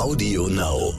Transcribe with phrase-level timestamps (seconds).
[0.00, 0.94] Audio Now.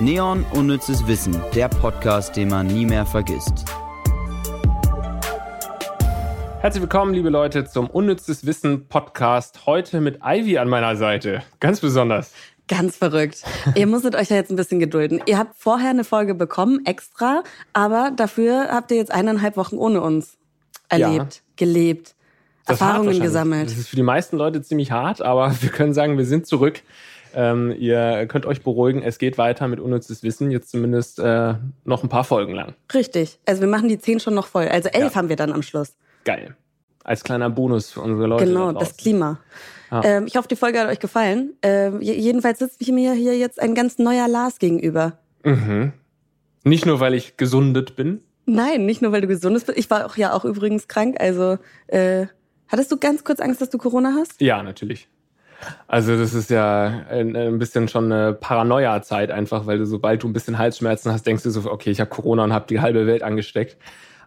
[0.00, 3.64] Neon Unnützes Wissen, der Podcast, den man nie mehr vergisst.
[6.60, 9.66] Herzlich willkommen, liebe Leute, zum Unnützes Wissen Podcast.
[9.66, 11.42] Heute mit Ivy an meiner Seite.
[11.58, 12.32] Ganz besonders.
[12.68, 13.42] Ganz verrückt.
[13.74, 15.20] Ihr musstet euch ja jetzt ein bisschen gedulden.
[15.26, 17.42] Ihr habt vorher eine Folge bekommen, extra,
[17.72, 20.36] aber dafür habt ihr jetzt eineinhalb Wochen ohne uns
[20.88, 21.40] erlebt, Ja.
[21.56, 22.14] gelebt,
[22.66, 23.66] Das Erfahrungen gesammelt.
[23.70, 26.82] Das ist für die meisten Leute ziemlich hart, aber wir können sagen, wir sind zurück.
[27.32, 31.54] Ähm, ihr könnt euch beruhigen, es geht weiter mit Unnützes Wissen, jetzt zumindest äh,
[31.84, 32.74] noch ein paar Folgen lang.
[32.92, 33.38] Richtig.
[33.46, 34.66] Also wir machen die zehn schon noch voll.
[34.66, 35.14] Also elf Ja.
[35.14, 35.94] haben wir dann am Schluss.
[36.24, 36.56] Geil.
[37.04, 38.44] Als kleiner Bonus für unsere Leute.
[38.46, 38.96] genau, da das.
[38.96, 39.38] Klima.
[39.92, 40.02] Ja.
[40.04, 41.54] Ähm, ich hoffe, die Folge hat euch gefallen.
[41.62, 45.18] Ähm, je- jedenfalls sitzt mir hier jetzt ein ganz neuer Lars gegenüber.
[45.44, 45.92] Mhm.
[46.64, 48.22] Nicht nur, weil ich gesundet bin.
[48.44, 49.70] Nein, nicht nur, weil du gesund bist.
[49.78, 51.16] Ich war auch ja auch übrigens krank.
[51.20, 52.26] Also äh,
[52.70, 54.40] hattest du ganz kurz Angst, dass du Corona hast?
[54.40, 55.08] Ja, natürlich.
[55.86, 60.28] Also das ist ja ein, ein bisschen schon eine Paranoia-Zeit einfach, weil du sobald du
[60.28, 63.06] ein bisschen Halsschmerzen hast, denkst du so, okay, ich habe Corona und habe die halbe
[63.06, 63.76] Welt angesteckt.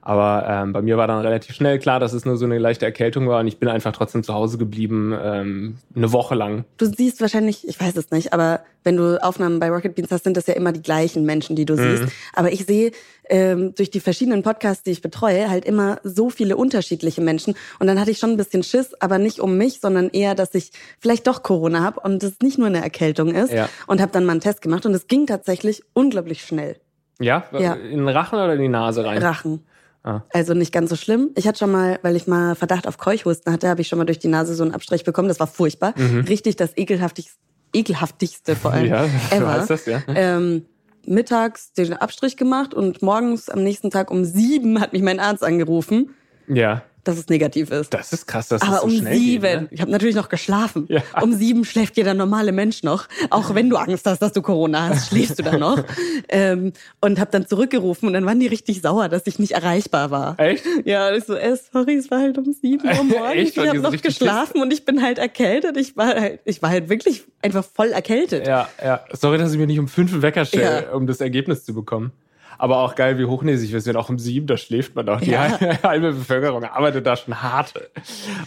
[0.05, 2.85] Aber ähm, bei mir war dann relativ schnell klar, dass es nur so eine leichte
[2.85, 6.65] Erkältung war und ich bin einfach trotzdem zu Hause geblieben, ähm, eine Woche lang.
[6.77, 10.25] Du siehst wahrscheinlich, ich weiß es nicht, aber wenn du Aufnahmen bei Rocket Beans hast,
[10.25, 12.11] sind das ja immer die gleichen Menschen, die du siehst.
[12.33, 12.91] Aber ich sehe
[13.29, 17.55] ähm, durch die verschiedenen Podcasts, die ich betreue, halt immer so viele unterschiedliche Menschen.
[17.79, 20.53] Und dann hatte ich schon ein bisschen Schiss, aber nicht um mich, sondern eher, dass
[20.53, 23.53] ich vielleicht doch Corona habe und es nicht nur eine Erkältung ist.
[23.53, 23.69] Ja.
[23.87, 26.75] Und habe dann mal einen Test gemacht und es ging tatsächlich unglaublich schnell.
[27.21, 27.45] Ja?
[27.57, 27.75] Ja.
[27.75, 29.23] In den Rachen oder in die Nase rein?
[29.23, 29.63] Rachen.
[30.03, 30.21] Ah.
[30.33, 31.31] Also nicht ganz so schlimm.
[31.35, 34.05] Ich hatte schon mal, weil ich mal Verdacht auf Keuchhusten hatte, habe ich schon mal
[34.05, 35.29] durch die Nase so einen Abstrich bekommen.
[35.29, 35.93] Das war furchtbar.
[35.97, 37.37] Richtig das ekelhaftigste,
[37.73, 38.89] ekelhaftigste vor allem Mhm.
[38.91, 39.53] Ja, ever.
[39.53, 40.01] heißt das, ja.
[40.07, 40.65] Ähm,
[41.05, 45.43] mittags den Abstrich gemacht und morgens am nächsten Tag um sieben hat mich mein Arzt
[45.43, 46.09] angerufen,
[46.47, 46.83] Ja.
[47.03, 47.93] Dass es negativ ist.
[47.93, 49.61] Das ist krass, dass Aber das so um schnell sieben, geht.
[49.61, 49.67] Ne?
[49.71, 50.85] ich habe natürlich noch geschlafen.
[50.89, 51.01] Ja.
[51.21, 53.07] Um sieben schläft jeder normale Mensch noch.
[53.29, 55.83] Auch wenn du Angst hast, dass du Corona hast, schläfst du dann noch.
[56.29, 60.11] ähm, und habe dann zurückgerufen und dann waren die richtig sauer, dass ich nicht erreichbar
[60.11, 60.39] war.
[60.39, 60.63] Echt?
[60.85, 63.33] Ja, und ich so, äh, sorry, es war halt um sieben Uhr morgens.
[63.33, 63.57] Echt?
[63.57, 65.77] Ich habe noch geschlafen und ich bin halt erkältet.
[65.77, 68.47] Ich war halt, ich war halt wirklich einfach voll erkältet.
[68.47, 69.01] Ja, ja.
[69.11, 70.93] Sorry, dass ich mir nicht um fünf Wecker stelle, Ja.
[70.93, 72.11] um das Ergebnis zu bekommen.
[72.57, 73.95] Aber auch geil, wie hochnäsig wir sind.
[73.95, 75.19] Auch um sieben, da schläft man doch.
[75.21, 75.59] Die Ja.
[75.83, 77.73] halbe Bevölkerung arbeitet da schon hart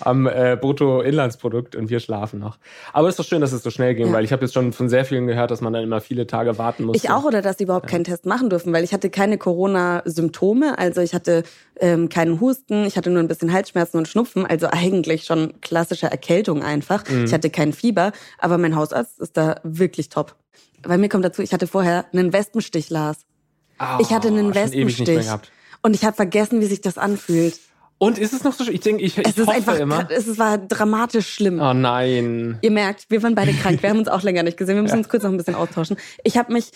[0.00, 2.58] am äh, Bruttoinlandsprodukt und wir schlafen noch.
[2.92, 4.12] Aber es ist doch schön, dass es so schnell ging, Ja.
[4.12, 6.58] weil ich habe jetzt schon von sehr vielen gehört, dass man dann immer viele Tage
[6.58, 6.96] warten muss.
[6.96, 10.78] Ich auch, oder dass sie überhaupt keinen Test machen dürfen, weil ich hatte keine Corona-Symptome,
[10.78, 11.42] also ich hatte
[11.80, 16.06] ähm, keinen Husten, ich hatte nur ein bisschen Halsschmerzen und Schnupfen, also eigentlich schon klassische
[16.06, 17.04] Erkältung einfach.
[17.24, 20.34] Ich hatte kein Fieber, aber mein Hausarzt ist da wirklich top.
[20.82, 23.18] Bei mir kommt dazu, ich hatte vorher einen Wespenstich, Lars.
[23.78, 25.26] Ah, Ich hatte einen mehr Wespenstich.
[25.82, 27.58] Und ich habe vergessen, wie sich das anfühlt.
[27.98, 28.74] Und ist es noch so schön?
[28.74, 30.06] Ich denke, ich, ich Es hoffe einfach, immer.
[30.10, 31.60] es war dramatisch schlimm.
[31.60, 32.58] Oh nein.
[32.60, 33.82] Ihr merkt, wir waren beide krank.
[33.82, 34.74] Wir haben uns auch länger nicht gesehen.
[34.76, 35.96] Wir müssen uns kurz noch ein bisschen austauschen.
[36.22, 36.72] Ich habe mich,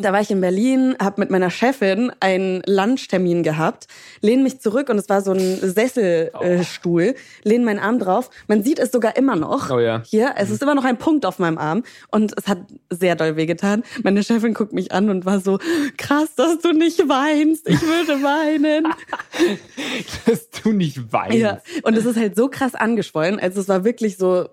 [0.00, 3.86] da war ich in Berlin, habe mit meiner Chefin einen Lunchtermin gehabt,
[4.20, 8.30] lehne mich zurück und es war so ein Sesselstuhl, äh, Stuhl, lehne meinen Arm drauf.
[8.48, 9.70] Man sieht es sogar immer noch.
[9.70, 10.02] Oh ja.
[10.04, 12.58] Hier, es ist immer noch ein Punkt auf meinem Arm und es hat
[12.90, 13.82] sehr doll wehgetan.
[14.02, 15.58] Meine Chefin guckt mich an und war so,
[15.96, 17.68] krass, dass du nicht weinst.
[17.68, 18.86] Ich würde weinen.
[20.26, 21.36] Dass du nicht weinst.
[21.36, 21.60] ja.
[21.82, 23.38] Und es ist halt so krass angeschwollen.
[23.40, 24.48] Also es war wirklich so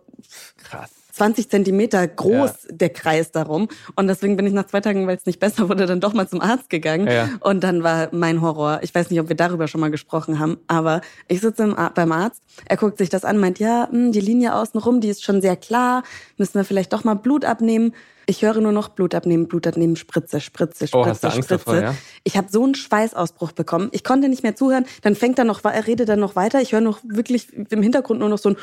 [0.63, 0.91] Krass.
[1.17, 3.67] 20 Zentimeter groß der Kreis darum.
[3.95, 6.27] Und deswegen bin ich nach zwei Tagen, weil es nicht besser wurde, dann doch mal
[6.27, 7.07] zum Arzt gegangen.
[7.07, 7.29] Ja.
[7.39, 8.79] Und dann war mein Horror.
[8.83, 12.43] Ich weiß nicht, ob wir darüber schon mal gesprochen haben, aber ich sitze beim Arzt.
[12.65, 15.55] Er guckt sich das an, meint, ja, hm, die Linie außenrum, die ist schon sehr
[15.55, 16.03] klar.
[16.37, 17.93] Müssen wir vielleicht doch mal Blut abnehmen.
[18.29, 21.45] Ich höre nur noch Blut abnehmen, Blut abnehmen, Spritze, Spritze, Spritze, Oh, hast du Angst
[21.45, 21.63] Spritze.
[21.65, 21.95] davor, ja?
[22.25, 23.87] Ich habe so einen Schweißausbruch bekommen.
[23.93, 24.85] Ich konnte nicht mehr zuhören.
[25.01, 26.61] Dann fängt er noch, er redet dann noch weiter.
[26.61, 28.57] Ich höre noch wirklich im Hintergrund nur noch so ein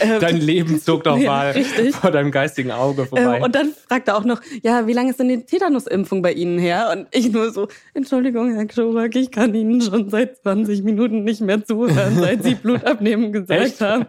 [0.00, 1.94] Ähm, Dein Leben zog doch Ja, mal richtig.
[1.96, 3.38] vor deinem geistigen Auge vorbei.
[3.38, 6.32] Ähm, und dann fragt er auch noch, ja, wie lange ist denn die Tetanusimpfung bei
[6.32, 6.90] Ihnen her?
[6.94, 11.40] Und ich nur so, Entschuldigung, Herr Kschowak, ich kann Ihnen schon seit 20 Minuten nicht
[11.40, 13.80] mehr zuhören, seit Sie Blut abnehmen gesagt Echt?
[13.80, 14.06] haben.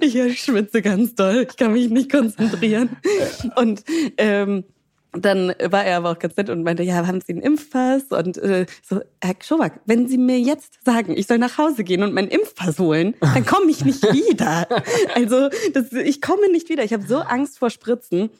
[0.00, 2.96] Ich schwitze ganz doll, ich kann mich nicht konzentrieren.
[3.56, 3.84] Und
[4.16, 4.64] ähm,
[5.12, 8.04] dann war er aber auch ganz nett und meinte, ja, haben Sie einen Impfpass?
[8.10, 12.02] Und äh, so, Herr Kschowak, wenn Sie mir jetzt sagen, ich soll nach Hause gehen
[12.02, 14.66] und meinen Impfpass holen, dann komme ich nicht wieder.
[15.14, 16.84] Also das, ich komme nicht wieder.
[16.84, 18.30] Ich habe so Angst vor Spritzen.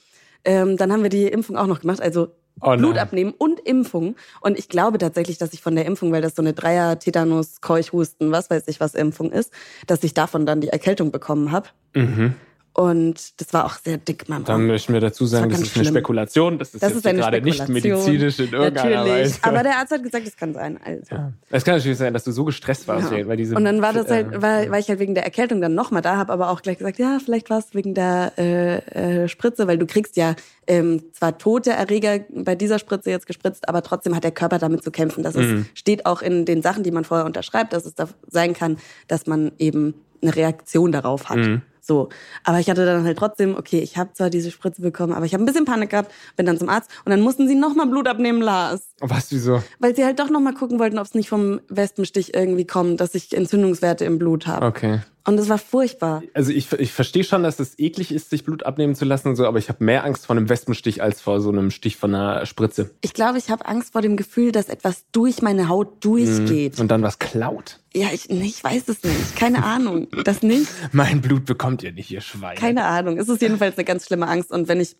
[0.45, 2.29] Ähm, dann haben wir die Impfung auch noch gemacht, also
[2.63, 2.75] Oh.
[2.75, 4.17] Blut abnehmen und Impfung.
[4.41, 7.61] Und ich glaube tatsächlich, dass ich von der Impfung, weil das so eine Dreier Tetanus,
[7.61, 9.53] Keuchhusten, was weiß ich was Impfung ist,
[9.87, 11.69] dass ich davon dann die Erkältung bekommen habe.
[11.95, 12.35] Mhm.
[12.79, 14.45] Und das war auch sehr dick, Mama.
[14.45, 15.95] Dann möchten wir dazu sagen, Das das, ist ganz eine schlimm.
[15.97, 16.59] Spekulation.
[16.59, 19.13] Das ist Das jetzt ist gerade nicht medizinisch in irgendeiner Natürlich.
[19.25, 19.39] Weise.
[19.45, 20.79] Aber der Arzt hat gesagt, es kann sein.
[20.85, 21.01] Also.
[21.11, 21.33] ja.
[21.49, 23.27] Es kann natürlich sein, dass du so gestresst warst, Ja.
[23.27, 23.57] weil diese.
[23.57, 26.03] Und dann war das halt, äh, war, war ich halt wegen der Erkältung dann nochmal
[26.03, 29.67] da, habe aber auch gleich gesagt, ja, vielleicht war es wegen der äh, äh, Spritze,
[29.67, 30.37] weil du kriegst ja
[30.67, 34.85] ähm, zwar tote Erreger bei dieser Spritze jetzt gespritzt, aber trotzdem hat der Körper damit
[34.85, 35.23] zu kämpfen.
[35.23, 38.53] Das ist, steht auch in den Sachen, die man vorher unterschreibt, dass es da sein
[38.53, 38.77] kann,
[39.09, 41.39] dass man eben eine Reaktion darauf hat.
[41.87, 42.09] So,
[42.43, 45.35] aber ich hatte dann halt trotzdem, okay, ich habe zwar diese Spritze bekommen, aber ich
[45.35, 48.09] habe ein bisschen Panik gehabt, bin dann zum Arzt und dann mussten sie nochmal Blut
[48.09, 48.89] abnehmen, Lars.
[49.01, 49.63] Was, wieso?
[49.79, 53.15] Weil sie halt doch nochmal gucken wollten, ob es nicht vom Wespenstich irgendwie kommt, dass
[53.15, 54.67] ich Entzündungswerte im Blut habe.
[54.67, 55.01] Okay.
[55.27, 56.23] Und das war furchtbar.
[56.35, 59.37] Also ich, ich verstehe schon, dass es eklig ist, sich Blut abnehmen zu lassen und
[59.37, 62.15] so, aber ich habe mehr Angst vor einem Wespenstich als vor so einem Stich von
[62.15, 62.91] einer Spritze.
[63.01, 66.79] Ich glaube, ich habe Angst vor dem Gefühl, dass etwas durch meine Haut durchgeht.
[66.79, 67.81] Und dann was klaut.
[67.93, 69.35] Ja, ich, nee, ich weiß es nicht.
[69.35, 70.07] Keine Ahnung.
[70.25, 70.69] Das nicht.
[70.93, 72.57] Mein Blut bekommt ihr nicht, ihr Schwein.
[72.57, 73.19] Keine Ahnung.
[73.19, 74.53] Es ist jedenfalls eine ganz schlimme Angst.
[74.53, 74.95] Und wenn ich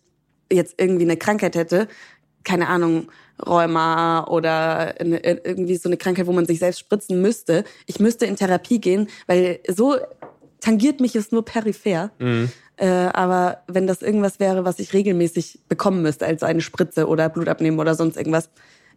[0.51, 1.87] jetzt irgendwie eine Krankheit hätte,
[2.47, 3.09] keine Ahnung,
[3.45, 8.25] Rheuma oder eine, irgendwie so eine Krankheit, wo man sich selbst spritzen müsste, ich müsste
[8.25, 9.97] in Therapie gehen, weil so
[10.61, 12.09] tangiert mich es nur peripher.
[12.77, 17.27] Äh, aber wenn das irgendwas wäre, was ich regelmäßig bekommen müsste, als eine Spritze oder
[17.27, 18.49] Blut abnehmen oder sonst irgendwas,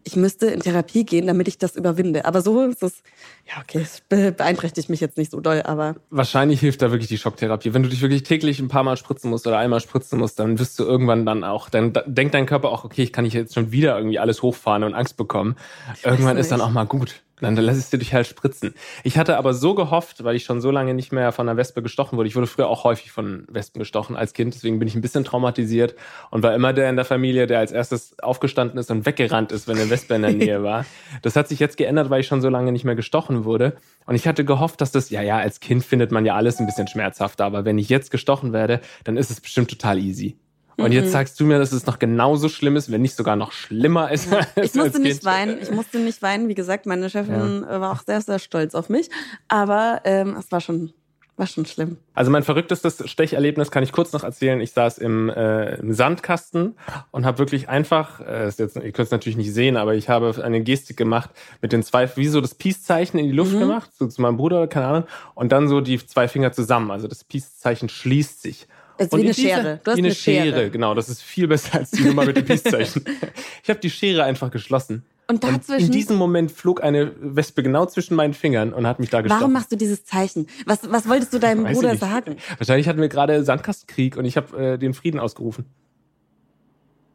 [0.05, 2.25] ich müsste in Therapie gehen, damit ich das überwinde.
[2.25, 3.03] Aber so ist es,
[3.47, 7.09] ja, okay, es be- beeinträchtigt mich jetzt nicht so doll, aber Wahrscheinlich hilft da wirklich
[7.09, 7.75] die Schocktherapie.
[7.75, 10.59] Wenn du dich wirklich täglich ein paar Mal spritzen musst oder einmal spritzen musst, dann
[10.59, 13.35] wirst du irgendwann dann auch, dann da- denkt dein Körper auch, okay, ich kann nicht
[13.35, 15.57] jetzt schon wieder irgendwie alles hochfahren und Angst bekommen.
[16.05, 17.23] Irgendwann ist dann auch mal gut.
[17.41, 18.75] Dann lässt du dich halt spritzen.
[19.03, 21.83] Ich hatte aber so gehofft, weil ich schon so lange nicht mehr von einer Wespe
[21.83, 22.29] gestochen wurde.
[22.29, 25.25] Ich wurde früher auch häufig von Wespen gestochen als Kind, deswegen bin ich ein bisschen
[25.25, 25.95] traumatisiert
[26.31, 29.69] und war immer der in der Familie, der als erstes aufgestanden ist und weggerannt ist,
[29.69, 30.85] wenn eine Wespe in der Nähe war.
[31.23, 33.77] Das hat sich jetzt geändert, weil ich schon so lange nicht mehr gestochen wurde.
[34.07, 36.67] Und ich hatte gehofft, dass das, ja, ja, als Kind findet man ja alles ein
[36.67, 40.37] bisschen schmerzhafter, aber wenn ich jetzt gestochen werde, dann ist es bestimmt total easy.
[40.81, 40.93] Und Mhm.
[40.97, 44.11] jetzt sagst du mir, dass es noch genauso schlimm ist, wenn nicht sogar noch schlimmer
[44.11, 44.29] ist.
[44.33, 45.25] als Ich musste nicht Kind.
[45.25, 45.59] weinen.
[45.63, 46.49] Ich musste nicht weinen.
[46.49, 49.11] Wie gesagt, meine Chefin äh, war auch sehr, sehr stolz auf mich.
[49.49, 50.93] Aber ähm, es war schon,
[51.37, 51.97] war schon schlimm.
[52.13, 54.61] Also mein verrücktestes Stecherlebnis kann ich kurz noch erzählen.
[54.61, 56.77] Ich saß im, äh, im Sandkasten
[57.13, 60.09] und habe wirklich einfach, äh, ist jetzt, ihr könnt es natürlich nicht sehen, aber ich
[60.11, 61.31] habe eine Gestik gemacht
[61.63, 64.67] mit den zwei, wie so das Peace-Zeichen in die Luft gemacht, so zu meinem Bruder,
[64.67, 65.05] keine Ahnung,
[65.35, 66.91] und dann so die zwei Finger zusammen.
[66.91, 68.67] Also das Peace-Zeichen schließt sich.
[69.01, 69.81] Ist Und wie in eine Schere.
[69.83, 70.45] Du hast wie eine eine Schere.
[70.53, 70.95] Schere, genau.
[70.95, 73.05] Das ist viel besser als die Nummer mit dem Peace-Zeichen.
[73.63, 75.05] Ich habe die Schere einfach geschlossen.
[75.27, 79.09] Und dazwischen- in diesem Moment flog eine Wespe genau zwischen meinen Fingern und hat mich
[79.11, 79.41] da gestochen.
[79.41, 80.49] Warum machst du dieses Zeichen?
[80.67, 82.37] Was, was wolltest du deinem Weiß Bruder sagen?
[82.59, 85.65] Wahrscheinlich hatten wir gerade Sandkastenkrieg und ich habe äh, den Frieden ausgerufen.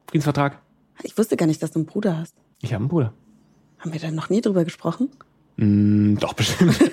[0.10, 0.60] Friedensvertrag.
[1.04, 2.36] Ich wusste gar nicht, dass du einen Bruder hast.
[2.62, 3.14] Ich habe einen Bruder.
[3.80, 5.10] Haben wir da noch nie drüber gesprochen?
[5.58, 6.78] Mm, doch, bestimmt.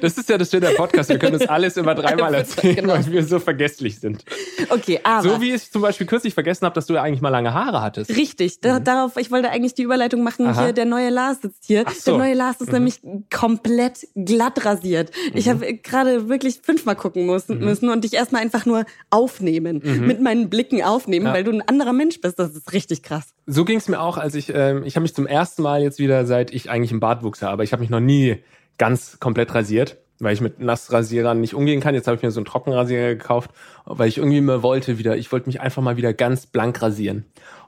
[0.00, 1.08] Das ist ja das Schöne der Podcast.
[1.10, 2.94] Wir können uns alles immer dreimal erzählen, Genau.
[2.94, 4.24] weil wir so vergesslich sind.
[4.70, 5.22] Okay, aber.
[5.22, 7.80] So wie ich zum Beispiel kürzlich vergessen habe, dass du ja eigentlich mal lange Haare
[7.82, 8.10] hattest.
[8.16, 10.50] Richtig, da, darauf, ich wollte eigentlich die Überleitung machen, Mhm.
[10.52, 10.64] Aha.
[10.64, 11.84] hier, der neue Lars sitzt hier.
[11.98, 12.14] So.
[12.14, 12.18] Mhm.
[12.18, 13.00] Der neue Lars ist nämlich
[13.32, 15.10] komplett glatt rasiert.
[15.34, 17.64] Ich habe gerade wirklich fünfmal gucken müssen, Mhm.
[17.64, 21.32] müssen und dich erstmal einfach nur aufnehmen, mit meinen Blicken aufnehmen, Ja.
[21.34, 22.38] weil du ein anderer Mensch bist.
[22.38, 23.34] Das ist richtig krass.
[23.46, 25.98] So ging es mir auch, als ich, ähm, ich habe mich zum ersten Mal jetzt
[25.98, 28.36] wieder, seit ich eigentlich im Bartwuchs habe, ich habe mich noch nie
[28.78, 31.94] ganz komplett rasiert, weil ich mit Nassrasierern nicht umgehen kann.
[31.94, 33.50] Jetzt habe ich mir so einen Trockenrasierer gekauft,
[33.84, 37.24] weil ich irgendwie mal wollte wieder, ich wollte mich einfach mal wieder ganz blank rasieren.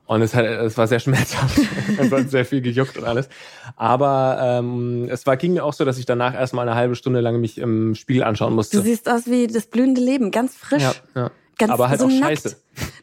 [0.06, 1.58] Und es, hat, es war sehr schmerzhaft.
[1.99, 3.28] es hat sehr viel gejuckt und alles.
[3.75, 7.20] Aber ähm, es war, ging mir auch so, dass ich danach erstmal eine halbe Stunde
[7.20, 8.81] lang mich im Spiegel anschauen Du musste.
[8.82, 10.83] siehst aus wie das blühende Leben, ganz frisch.
[10.83, 11.30] Ja, ja.
[11.59, 12.42] Ganz Aber halt so auch nackt.
[12.42, 12.56] scheiße.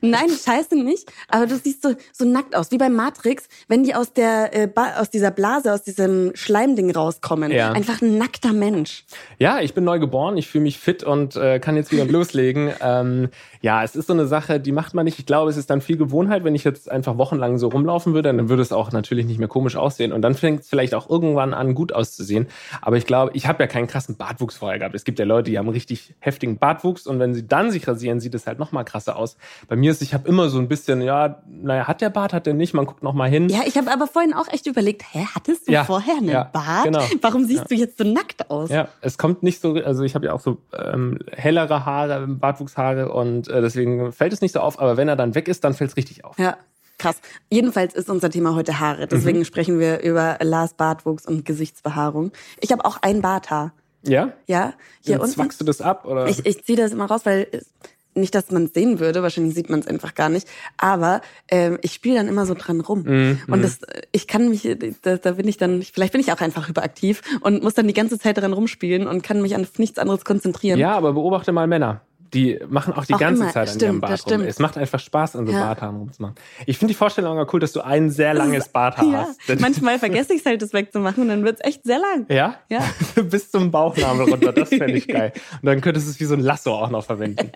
[0.05, 1.09] Nein, scheiße nicht.
[1.29, 4.69] Aber du siehst so, so nackt aus, wie bei Matrix, wenn die aus der äh,
[4.99, 7.53] aus dieser Blase, aus diesem Schleimding rauskommen.
[7.53, 7.71] Ja.
[7.71, 9.05] Einfach ein nackter Mensch.
[9.39, 12.71] Ja, ich bin neu geboren, ich fühle mich fit und äh, kann jetzt wieder loslegen.
[12.85, 13.29] Ähm,
[13.61, 15.17] ja, es ist so eine Sache, die macht man nicht.
[15.17, 18.33] Ich glaube, es ist dann viel Gewohnheit, wenn ich jetzt einfach wochenlang so rumlaufen würde,
[18.33, 20.11] dann würde es auch natürlich nicht mehr komisch aussehen.
[20.11, 22.47] Und dann fängt es vielleicht auch irgendwann an, gut auszusehen.
[22.81, 24.95] Aber ich glaube, ich habe ja keinen krassen Bartwuchs vorher gehabt.
[24.95, 28.19] Es gibt ja Leute, die haben richtig heftigen Bartwuchs und wenn sie dann sich rasieren,
[28.19, 29.37] sieht es halt noch mal krasser aus.
[29.69, 32.45] Bei mir ist, ich habe immer so ein bisschen, ja, naja, hat der Bart, hat
[32.45, 33.47] der nicht, man guckt noch mal hin.
[33.49, 36.43] Ja, ich habe aber vorhin auch echt überlegt, hä, hattest du Ja, vorher einen ja,
[36.45, 36.83] Bart?
[36.85, 37.01] genau.
[37.21, 38.69] Warum siehst du jetzt so nackt aus?
[38.69, 43.11] Ja, es kommt nicht so, also ich habe ja auch so ähm, hellere Haare, Bartwuchshaare
[43.11, 45.73] und äh, deswegen fällt es nicht so auf, aber wenn er dann weg ist, dann
[45.73, 46.37] fällt es richtig auf.
[46.39, 46.57] Ja,
[46.97, 47.21] krass.
[47.49, 49.07] Jedenfalls ist unser Thema heute Haare.
[49.07, 49.45] Deswegen Mhm.
[49.45, 52.31] sprechen wir über Lars Bartwuchs und Gesichtsbehaarung.
[52.61, 53.73] Ich habe auch ein Barthaar.
[54.05, 54.33] Ja?
[54.47, 55.33] Ja, hier Dann unten.
[55.35, 56.27] zwackst du das ab oder?
[56.27, 57.71] Ich, ich ziehe das immer raus, weil es-
[58.15, 60.47] nicht, dass man es sehen würde, wahrscheinlich sieht man es einfach gar nicht.
[60.77, 63.03] Aber ähm, ich spiele dann immer so dran rum.
[63.03, 63.79] Mhm, Und das,
[64.11, 64.67] ich kann mich,
[65.01, 67.93] da, da bin ich dann, vielleicht bin ich auch einfach hyperaktiv und muss dann die
[67.93, 70.79] ganze Zeit daran rumspielen und kann mich an nichts anderes konzentrieren.
[70.79, 72.01] ja, aber beobachte mal Männer.
[72.33, 74.41] Die machen auch die Auch ganze immer, Zeit an stimmt, ihrem Bart rum.
[74.41, 75.59] Es macht einfach Spaß, an so Ja.
[75.65, 76.33] Barthaaren rumzumachen.
[76.65, 79.59] Ich finde die Vorstellung aber cool, dass du ein sehr langes Barthaar Ja, hast.
[79.61, 82.25] manchmal vergesse ich es halt, das wegzumachen und dann wird's echt sehr lang.
[82.29, 82.55] Ja?
[82.69, 82.79] Ja.
[83.23, 85.31] Bis zum Bauchnabel runter, das fände ich geil.
[85.61, 87.51] Und dann könntest du es wie so ein Lasso auch noch verwenden.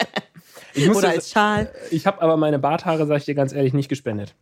[0.77, 1.71] Ich, muss Oder als Schal.
[1.91, 4.35] ich habe aber meine Barthaare, sag ich dir ganz ehrlich, nicht gespendet.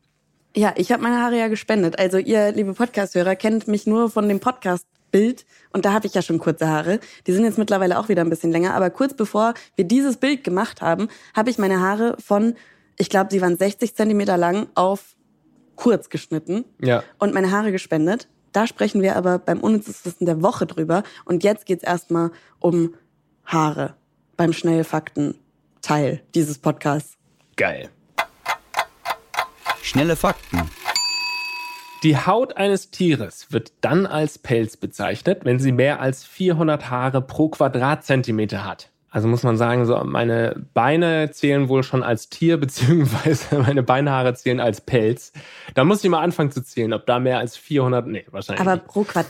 [0.55, 1.99] Ja, ich habe meine Haare ja gespendet.
[1.99, 5.45] Also ihr, liebe Podcast-Hörer, kennt mich nur von dem Podcast-Bild.
[5.73, 6.99] Und da habe ich ja schon kurze Haare.
[7.27, 8.73] Die sind jetzt mittlerweile auch wieder ein bisschen länger.
[8.73, 12.55] Aber kurz bevor wir dieses Bild gemacht haben, habe ich meine Haare von,
[12.97, 15.15] ich glaube, sie waren 60 Zentimeter lang auf
[15.75, 17.03] kurz geschnitten Ja.
[17.19, 18.29] und meine Haare gespendet.
[18.53, 21.03] Da sprechen wir aber beim Unnützes Wissen der Woche drüber.
[21.25, 22.93] Und jetzt geht's erstmal um
[23.45, 23.95] Haare
[24.37, 24.53] beim
[25.85, 27.17] Schnellfakten-Teil dieses Podcasts.
[27.55, 27.89] Geil.
[29.81, 30.61] Schnelle Fakten.
[32.03, 37.21] Die Haut eines Tieres wird dann als Pelz bezeichnet, wenn sie mehr als 400 Haare
[37.21, 38.89] pro Quadratzentimeter hat.
[39.09, 44.33] Also muss man sagen, so meine Beine zählen wohl schon als Tier, beziehungsweise meine Beinhaare
[44.33, 45.31] zählen als Pelz.
[45.73, 48.77] Da muss ich mal anfangen zu zählen, ob da mehr als 400, nee, wahrscheinlich Aber
[48.77, 49.27] pro Das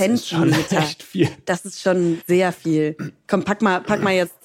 [0.00, 0.78] ist schon Quadratzentimeter.
[0.78, 1.28] echt viel.
[1.46, 2.96] Das ist schon sehr viel.
[3.26, 4.36] Komm, pack mal, pack mal jetzt.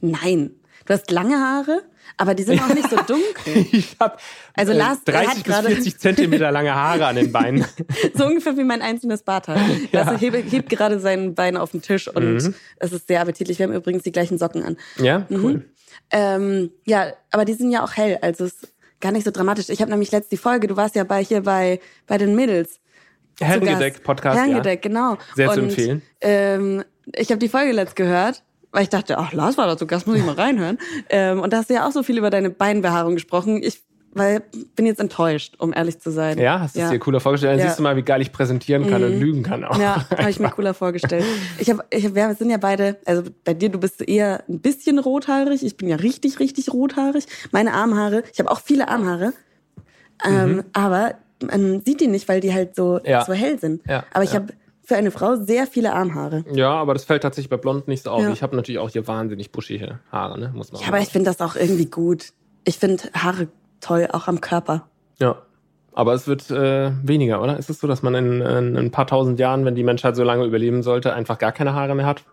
[0.00, 0.52] Nein.
[0.88, 1.82] Du hast lange Haare,
[2.16, 3.66] aber die sind auch nicht so dunkel.
[3.72, 4.16] Ich habe
[4.54, 7.64] Also Lars, er 30 hat bis gerade- 40 Zentimeter lange Haare an den Beinen.
[8.14, 9.58] So ungefähr wie mein einzelnes Barthaar.
[9.92, 12.54] Lars hebt, hebt gerade sein Bein auf den Tisch und Mhm.
[12.78, 13.58] es ist sehr appetitlich.
[13.58, 14.76] Wir haben übrigens die gleichen Socken an.
[14.96, 15.68] Ja, cool.
[16.10, 19.68] Ähm, ja, aber die sind ja auch hell, also es ist gar nicht so dramatisch.
[19.68, 22.80] Ich habe nämlich letzt die Folge, du warst ja bei hier bei, bei den Mädels.
[23.36, 24.02] zu Herrengedeck.
[24.02, 24.38] Podcast.
[24.38, 25.18] Herrengedeck, genau.
[25.36, 26.02] Sehr zu Und, empfehlen.
[26.22, 26.82] Ähm,
[27.14, 28.42] ich habe die Folge letzt gehört,
[28.72, 30.78] weil ich dachte, ach, Lars war da zu Gast, muss ich mal reinhören.
[31.10, 33.62] ähm, und da hast du ja auch so viel über deine Beinbehaarung gesprochen.
[33.62, 33.80] Ich
[34.14, 34.42] weil,
[34.74, 36.38] bin jetzt enttäuscht, um ehrlich zu sein.
[36.38, 36.44] Ja.
[36.44, 37.52] ja, hast du es dir cooler vorgestellt?
[37.52, 37.64] Dann Ja.
[37.66, 37.68] Mhm.
[37.68, 39.78] siehst du mal, wie geil ich präsentieren kann und lügen kann auch.
[39.78, 41.24] Ja, habe ich mir cooler vorgestellt.
[41.58, 44.60] Ich hab, ich hab, wir sind ja beide, also bei dir, du bist eher ein
[44.60, 45.62] bisschen rothaarig.
[45.62, 47.26] Ich bin ja richtig, richtig rothaarig.
[47.52, 49.34] Meine Armhaare, ich habe auch viele Armhaare,
[50.24, 51.14] ähm, aber
[51.52, 53.10] man sieht die nicht, weil die halt so, Mhm.
[53.10, 53.24] Ja.
[53.24, 53.82] so hell sind.
[53.86, 54.40] Ja, Aber ich ja.
[54.40, 54.52] habe
[54.88, 56.46] für eine Frau sehr viele Armhaare.
[56.50, 58.22] Ja, aber das fällt tatsächlich bei Blond nicht so auf.
[58.22, 58.32] Ja.
[58.32, 60.50] Ich habe natürlich auch hier wahnsinnig buschige Haare, ne?
[60.54, 62.32] Muss man Ja, aber ich finde das auch irgendwie gut.
[62.64, 63.48] Ich finde Haare
[63.80, 64.88] toll, auch am Körper.
[65.18, 65.42] Ja.
[65.92, 67.58] Aber es wird äh, weniger, oder?
[67.58, 70.24] Ist es so, dass man in, in ein paar tausend Jahren, wenn die Menschheit so
[70.24, 72.24] lange überleben sollte, einfach gar keine Haare mehr hat?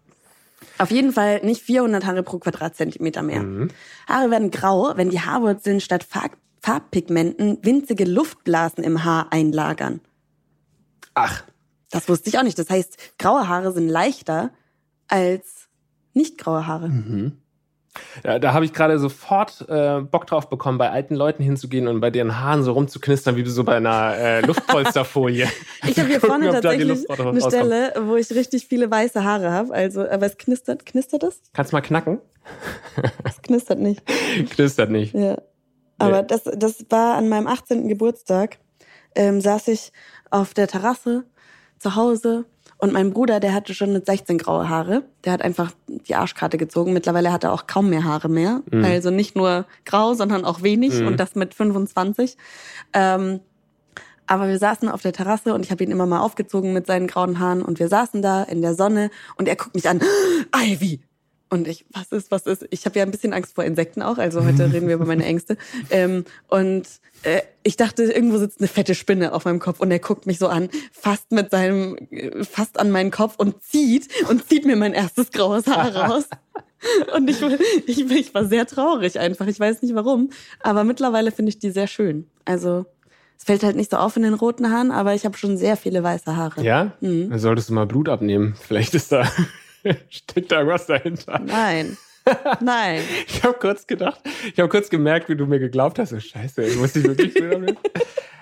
[0.78, 3.42] Auf jeden Fall nicht 400 Haare pro Quadratzentimeter mehr.
[3.42, 3.68] Mhm.
[4.08, 10.00] Haare werden grau, wenn die Haarwurzeln statt Farb Farbpigmenten winzige Luftblasen im Haar einlagern.
[11.14, 11.44] Ach,
[11.92, 12.58] Das wusste ich auch nicht.
[12.58, 14.52] Das heißt, graue Haare sind leichter
[15.08, 15.70] als
[16.14, 16.90] nicht graue Haare.
[18.24, 22.02] Ja, da habe ich gerade sofort äh, Bock drauf bekommen, bei alten Leuten hinzugehen und
[22.02, 25.48] bei deren Haaren so rumzuknistern, wie so bei einer äh, Luftpolsterfolie.
[25.88, 27.42] Ich habe hier vorne tatsächlich eine.
[27.42, 29.74] Stelle, wo ich richtig viele weiße Haare habe.
[29.74, 30.86] Also, aber es knistert.
[30.86, 31.42] Knistert es?
[31.54, 32.20] Kannst mal knacken?
[33.24, 34.04] Es knistert nicht.
[34.52, 35.14] Knistert nicht.
[35.14, 35.38] Ja.
[35.98, 37.88] Aber das, das war an meinem 18.
[37.88, 38.58] Geburtstag.
[39.16, 39.94] Ähm, saß ich
[40.30, 41.24] auf der Terrasse
[41.80, 42.46] zu Hause
[42.78, 45.04] und mein Bruder, der hatte schon mit 16 graue Haare.
[45.24, 46.94] Der hat einfach die Arschkarte gezogen.
[46.94, 48.62] Mittlerweile hat er auch kaum mehr Haare mehr.
[48.84, 52.38] Also nicht nur grau, sondern auch wenig und das mit 25.
[52.94, 53.40] Ähm,
[54.28, 57.08] aber wir saßen auf der Terrasse und ich habe ihn immer mal aufgezogen mit seinen
[57.08, 60.02] grauen Haaren und wir saßen da in der Sonne und er guckt mich an,
[60.56, 61.00] Ivy.
[61.50, 62.66] Und ich, was ist, was ist?
[62.72, 65.26] Ich habe ja ein bisschen Angst vor Insekten auch, also heute reden wir über meine
[65.26, 65.58] Ängste.
[65.90, 66.88] Ähm, und
[67.24, 70.40] äh, ich dachte, irgendwo sitzt eine fette Spinne auf meinem Kopf und er guckt mich
[70.40, 74.76] so an, fast mit seinem, äh, fast an meinen Kopf und zieht und zieht mir
[74.76, 76.26] mein erstes graues Haar raus.
[77.16, 77.42] Und ich,
[77.88, 79.48] ich, ich war sehr traurig einfach.
[79.48, 80.30] Ich weiß nicht warum.
[80.62, 82.28] Aber mittlerweile finde ich die sehr schön.
[82.44, 82.86] Also
[83.38, 85.78] es fällt halt nicht so auf in den roten Haaren, aber ich habe schon sehr
[85.78, 86.64] viele weiße Haare.
[86.64, 86.94] Ja?
[87.02, 87.32] Mhm.
[87.32, 88.56] Dann solltest du mal Blut abnehmen.
[88.62, 89.28] Vielleicht ist da,
[90.10, 91.40] steckt da irgendwas dahinter.
[91.44, 91.98] Nein.
[92.60, 93.02] Nein.
[93.28, 96.10] Ich habe kurz gedacht, ich habe kurz gemerkt, wie du mir geglaubt hast.
[96.10, 97.78] So, scheiße, ich muss dich wirklich abnehmen.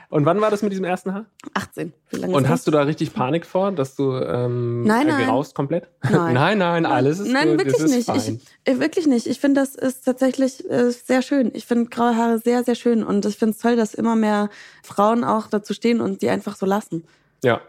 [0.09, 1.25] Und wann war das mit diesem ersten Haar?
[1.55, 1.91] 18.
[2.11, 5.25] Wie lange Und hast du da richtig Panik vor, dass du ähm, Nein, nein.
[5.25, 5.87] geraust komplett?
[6.03, 6.35] Nein.
[6.35, 7.65] nein, nein, alles ist Nein, gut.
[7.65, 8.05] wirklich nicht.
[8.05, 8.39] Fein.
[8.63, 9.25] Ich, äh, wirklich nicht.
[9.25, 11.49] Ich finde, das ist tatsächlich äh, sehr schön.
[11.55, 13.03] Ich finde graue Haare sehr, sehr schön.
[13.03, 14.51] Und ich finde es toll, dass immer mehr
[14.83, 17.05] Frauen auch dazu stehen und die einfach so lassen.
[17.43, 17.61] Ja,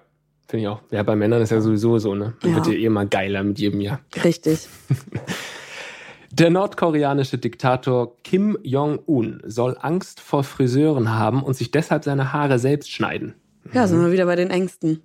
[0.49, 0.81] finde ich auch.
[0.91, 2.35] Ja, bei Männern ist ja sowieso so, ne?
[2.43, 2.57] Man Ja.
[2.57, 4.01] wird ja eh immer geiler mit jedem Jahr.
[4.23, 4.69] Richtig.
[6.33, 12.59] Der nordkoreanische Diktator Kim Jong-un soll Angst vor Friseuren haben und sich deshalb seine Haare
[12.59, 13.35] selbst schneiden.
[13.73, 15.01] Ja, sind wir wieder bei den Ängsten.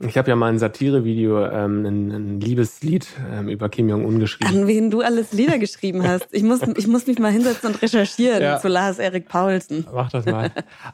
[0.00, 4.50] Ich habe ja mal ein Satirevideo, ähm, ein, ein Liebeslied ähm, über Kim Jong-un geschrieben.
[4.50, 6.26] An wen du alles Lieder geschrieben hast.
[6.32, 8.60] Ich muss, ich muss mich mal hinsetzen und recherchieren ja.
[8.60, 9.86] zu Lars Erik Paulsen.
[9.94, 10.50] Mach das mal.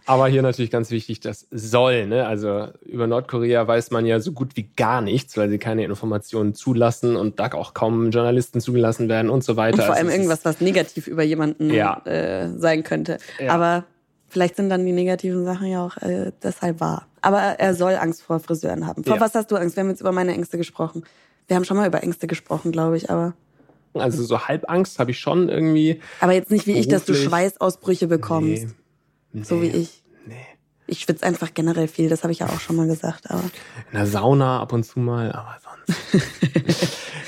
[0.06, 2.06] Aber hier natürlich ganz wichtig, das soll.
[2.06, 2.26] Ne?
[2.26, 6.54] Also über Nordkorea weiß man ja so gut wie gar nichts, weil sie keine Informationen
[6.54, 9.78] zulassen und da auch kaum Journalisten zugelassen werden und so weiter.
[9.78, 12.00] Und vor allem also irgendwas, was negativ über jemanden ja.
[12.04, 13.18] äh, sein könnte.
[13.40, 13.52] Ja.
[13.52, 13.85] Aber
[14.28, 17.09] vielleicht sind dann die negativen Sachen ja auch äh, deshalb wahr.
[17.23, 19.05] Aber er soll Angst vor Friseuren haben.
[19.05, 19.21] Vor ja.
[19.21, 19.76] was hast du Angst?
[19.76, 21.05] Wir haben jetzt über meine Ängste gesprochen.
[21.47, 23.35] Wir haben schon mal über Ängste gesprochen, glaube ich, aber.
[23.95, 26.00] Also so Halbangst habe ich schon irgendwie.
[26.21, 26.87] Aber jetzt nicht wie beruflich.
[26.87, 28.64] ich, dass du Schweißausbrüche bekommst.
[28.64, 28.73] Nee.
[29.33, 29.43] Nee.
[29.45, 30.02] So wie ich.
[30.26, 30.35] Nee.
[30.87, 33.31] Ich schwitze einfach generell viel, das habe ich ja auch schon mal gesagt.
[33.31, 33.43] Aber.
[33.93, 36.26] In der Sauna ab und zu mal, aber sonst.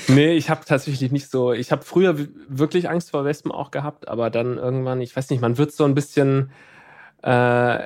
[0.09, 1.53] nee, ich habe tatsächlich nicht so.
[1.53, 2.17] Ich habe früher
[2.49, 5.85] wirklich Angst vor Wespen auch gehabt, aber dann irgendwann, ich weiß nicht, man wird so
[5.85, 6.51] ein bisschen
[7.21, 7.79] äh,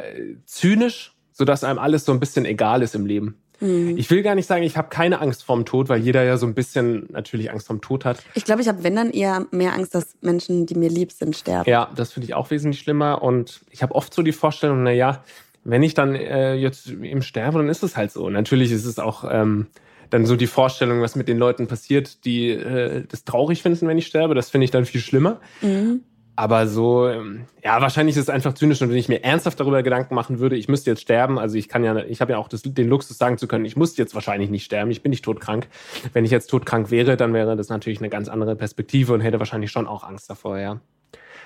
[0.46, 3.38] zynisch sodass einem alles so ein bisschen egal ist im Leben.
[3.62, 3.98] Mhm.
[3.98, 6.46] Ich will gar nicht sagen, ich habe keine Angst vorm Tod, weil jeder ja so
[6.46, 8.22] ein bisschen natürlich Angst vorm Tod hat.
[8.34, 11.38] Ich glaube, ich habe, wenn dann eher mehr Angst, dass Menschen, die mir lieb sind,
[11.38, 11.70] sterben.
[11.70, 13.22] Ja, das finde ich auch wesentlich schlimmer.
[13.22, 15.24] Und ich habe oft so die Vorstellung, na ja,
[15.64, 18.30] wenn ich dann äh, jetzt eben sterbe, dann ist es halt so.
[18.30, 19.68] Natürlich ist es auch ähm,
[20.10, 23.98] dann so die Vorstellung, was mit den Leuten passiert, die äh, das traurig finden, wenn
[23.98, 24.36] ich sterbe.
[24.36, 25.40] Das finde ich dann viel schlimmer.
[25.62, 26.02] Mhm.
[26.40, 28.82] Aber so, ähm, ja, wahrscheinlich ist es einfach zynisch.
[28.82, 31.68] Und wenn ich mir ernsthaft darüber Gedanken machen würde, ich müsste jetzt sterben, also ich
[31.68, 34.16] kann ja, ich habe ja auch das, den Luxus sagen zu können, ich muss jetzt
[34.16, 35.68] wahrscheinlich nicht sterben, ich bin nicht todkrank.
[36.14, 39.38] Wenn ich jetzt todkrank wäre, dann wäre das natürlich eine ganz andere Perspektive und hätte
[39.40, 40.80] wahrscheinlich schon auch Angst davor, ja.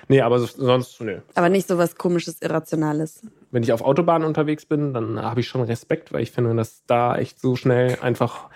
[0.06, 1.18] Nee, aber sonst, nö.
[1.34, 3.22] Aber nicht so was komisches, Irrationales.
[3.50, 6.84] Wenn ich auf Autobahnen unterwegs bin, dann habe ich schon Respekt, weil ich finde, dass
[6.86, 8.48] da echt so schnell einfach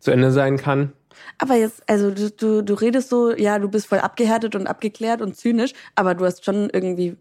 [0.00, 0.92] zu Ende sein kann.
[1.38, 5.20] Aber jetzt, also du, du, du redest so, ja, du bist voll abgehärtet und abgeklärt
[5.20, 7.16] und zynisch, aber du hast schon irgendwie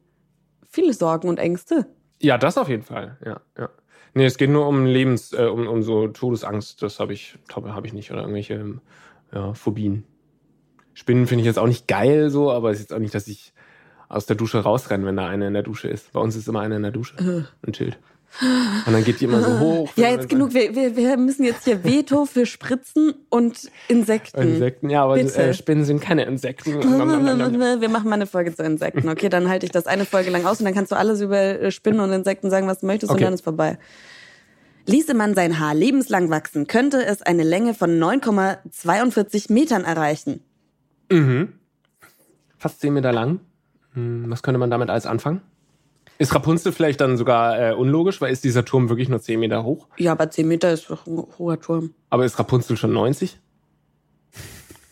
[0.70, 1.88] viele Sorgen und Ängste.
[2.22, 3.70] Ja, das auf jeden Fall, ja, ja.
[4.14, 7.86] Nee, es geht nur um Lebens, äh, um, um so Todesangst, das habe ich, habe
[7.86, 8.80] ich nicht, oder irgendwelche
[9.34, 10.06] ja, Phobien.
[10.94, 13.28] Spinnen finde ich jetzt auch nicht geil so, aber es ist jetzt auch nicht, dass
[13.28, 13.54] ich
[14.08, 16.14] aus der Dusche rausrenne, wenn da eine in der Dusche ist.
[16.14, 17.66] Bei uns ist immer eine in der Dusche äh.
[17.66, 18.00] und chillt.
[18.86, 19.92] Und dann geht die immer so hoch.
[19.96, 20.54] Ja, jetzt genug.
[20.54, 24.42] Wir, wir, wir müssen jetzt hier Veto für Spritzen und Insekten.
[24.42, 26.74] Insekten, ja, aber äh, Spinnen sind keine Insekten.
[26.74, 29.08] wir machen mal eine Folge zu Insekten.
[29.08, 31.38] Okay, dann halte ich das eine Folge lang aus und dann kannst du alles über
[31.38, 33.20] äh, Spinnen und Insekten sagen, was du möchtest okay.
[33.20, 33.78] und dann ist vorbei.
[34.88, 40.42] Ließe man sein Haar lebenslang wachsen, könnte es eine Länge von 9,42 Metern erreichen.
[41.12, 41.54] Mhm.
[42.58, 43.40] Fast 10 Meter lang.
[43.94, 45.42] Hm, was könnte man damit als anfangen?
[46.18, 49.64] Ist Rapunzel vielleicht dann sogar äh, unlogisch, weil ist dieser Turm wirklich nur 10 Meter
[49.64, 49.88] hoch?
[49.98, 51.94] Ja, aber 10 Meter ist doch ein hoher Turm.
[52.10, 53.38] Aber ist Rapunzel schon 90?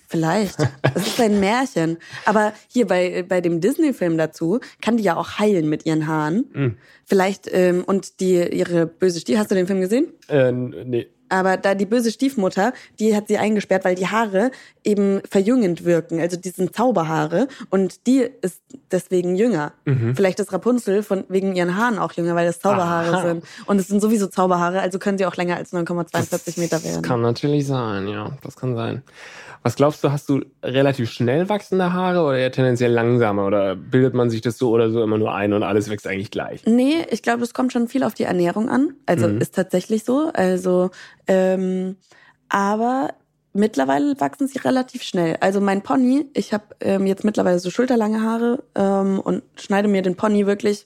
[0.07, 0.59] Vielleicht.
[0.83, 1.97] Das ist ein Märchen.
[2.25, 6.45] Aber hier bei, bei dem Disney-Film dazu kann die ja auch heilen mit ihren Haaren.
[6.53, 6.77] Mhm.
[7.05, 10.13] Vielleicht, ähm, und die, ihre böse Stiefmutter, hast du den Film gesehen?
[10.27, 11.07] Äh, nee.
[11.33, 14.51] Aber da die böse Stiefmutter, die hat sie eingesperrt, weil die Haare
[14.83, 16.19] eben verjüngend wirken.
[16.19, 19.73] Also die sind Zauberhaare und die ist deswegen jünger.
[19.85, 20.15] Mhm.
[20.15, 23.27] Vielleicht ist Rapunzel von wegen ihren Haaren auch jünger, weil das Zauberhaare Aha.
[23.27, 23.43] sind.
[23.65, 27.01] Und es sind sowieso Zauberhaare, also können sie auch länger als 9,42 Meter werden.
[27.01, 28.37] Das kann natürlich sein, ja.
[28.43, 29.01] Das kann sein.
[29.63, 33.47] Was glaubst du, hast du relativ schnell wachsende Haare oder eher tendenziell langsamer?
[33.47, 36.31] Oder bildet man sich das so oder so immer nur ein und alles wächst eigentlich
[36.31, 36.65] gleich?
[36.65, 38.93] Nee, ich glaube, das kommt schon viel auf die Ernährung an.
[39.05, 39.39] Also mhm.
[39.39, 40.31] ist tatsächlich so.
[40.33, 40.91] Also,
[41.27, 41.97] ähm,
[42.49, 43.13] aber
[43.53, 45.37] mittlerweile wachsen sie relativ schnell.
[45.39, 50.01] Also mein Pony, ich habe ähm, jetzt mittlerweile so schulterlange Haare ähm, und schneide mir
[50.01, 50.85] den Pony wirklich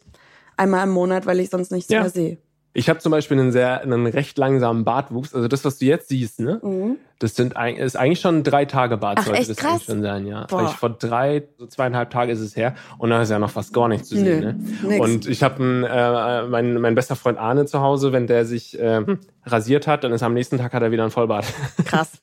[0.57, 2.01] einmal im Monat, weil ich sonst nichts ja.
[2.01, 2.37] mehr sehe.
[2.77, 5.33] Ich habe zum Beispiel einen sehr, einen recht langsamen Bartwuchs.
[5.33, 6.59] Also das, was du jetzt siehst, ne?
[6.61, 6.97] Mhm.
[7.17, 9.85] Das sind ist eigentlich schon drei Tage Bart, Ach, sollte echt das krass?
[9.85, 10.45] schon sein, ja.
[10.45, 10.67] Boah.
[10.67, 13.87] Vor drei, so zweieinhalb Tage ist es her und da ist ja noch fast gar
[13.87, 14.41] nichts zu sehen.
[14.41, 14.59] Ne?
[14.87, 14.99] Nix.
[15.03, 18.97] Und ich habe äh, mein, mein bester Freund Arne zu Hause, wenn der sich äh,
[18.97, 19.21] hm.
[19.43, 21.47] rasiert hat, dann ist am nächsten Tag hat er wieder ein Vollbart.
[21.83, 22.21] Krass.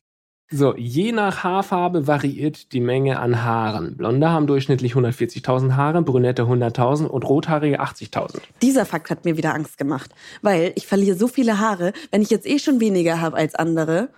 [0.57, 3.97] So, je nach Haarfarbe variiert die Menge an Haaren.
[3.97, 8.39] Blonde haben durchschnittlich 140.000 Haare, Brünette 100.000 und Rothaarige 80.000.
[8.63, 12.31] Dieser Fakt hat mir wieder Angst gemacht, weil ich verliere so viele Haare, wenn ich
[12.31, 14.11] jetzt eh schon weniger habe als andere.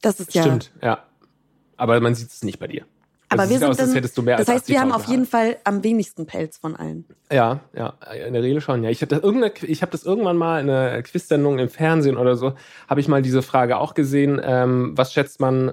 [0.00, 0.44] Das ist ja.
[0.44, 1.02] Stimmt, ja.
[1.76, 2.86] Aber man sieht es nicht bei dir.
[3.32, 3.92] Aber wir sind aus, dann,
[4.26, 7.04] das heißt, wir haben auf jeden Fall am wenigsten Pelz von allen.
[7.30, 7.94] Ja, ja,
[8.26, 8.82] in der Regel schon.
[8.82, 12.34] Ja, ich habe das, ich hab das irgendwann mal in einer Quiz-Sendung im Fernsehen oder
[12.34, 12.54] so,
[12.88, 14.40] habe ich mal diese Frage auch gesehen.
[14.42, 15.72] Ähm, was schätzt man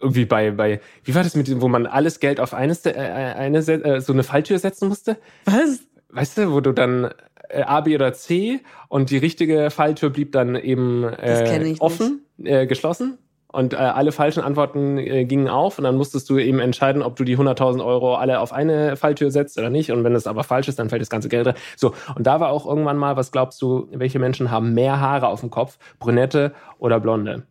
[0.00, 2.92] irgendwie bei, bei, wie war das mit dem, wo man alles Geld auf eines, äh,
[2.92, 5.16] eine, äh, so eine Falltür setzen musste?
[5.44, 5.80] Was?
[6.10, 7.12] Weißt du, wo du dann
[7.48, 12.66] äh, A, B oder C und die richtige Falltür blieb dann eben äh, offen, äh,
[12.66, 13.18] geschlossen
[13.56, 17.16] und äh, alle falschen Antworten äh, gingen auf und dann musstest du eben entscheiden, ob
[17.16, 20.44] du die 100.000 Euro alle auf eine Falltür setzt oder nicht und wenn das aber
[20.44, 21.54] falsch ist, dann fällt das ganze Geld rein.
[21.76, 25.28] So, und da war auch irgendwann mal, was glaubst du, welche Menschen haben mehr Haare
[25.28, 27.44] auf dem Kopf, Brünette oder Blonde?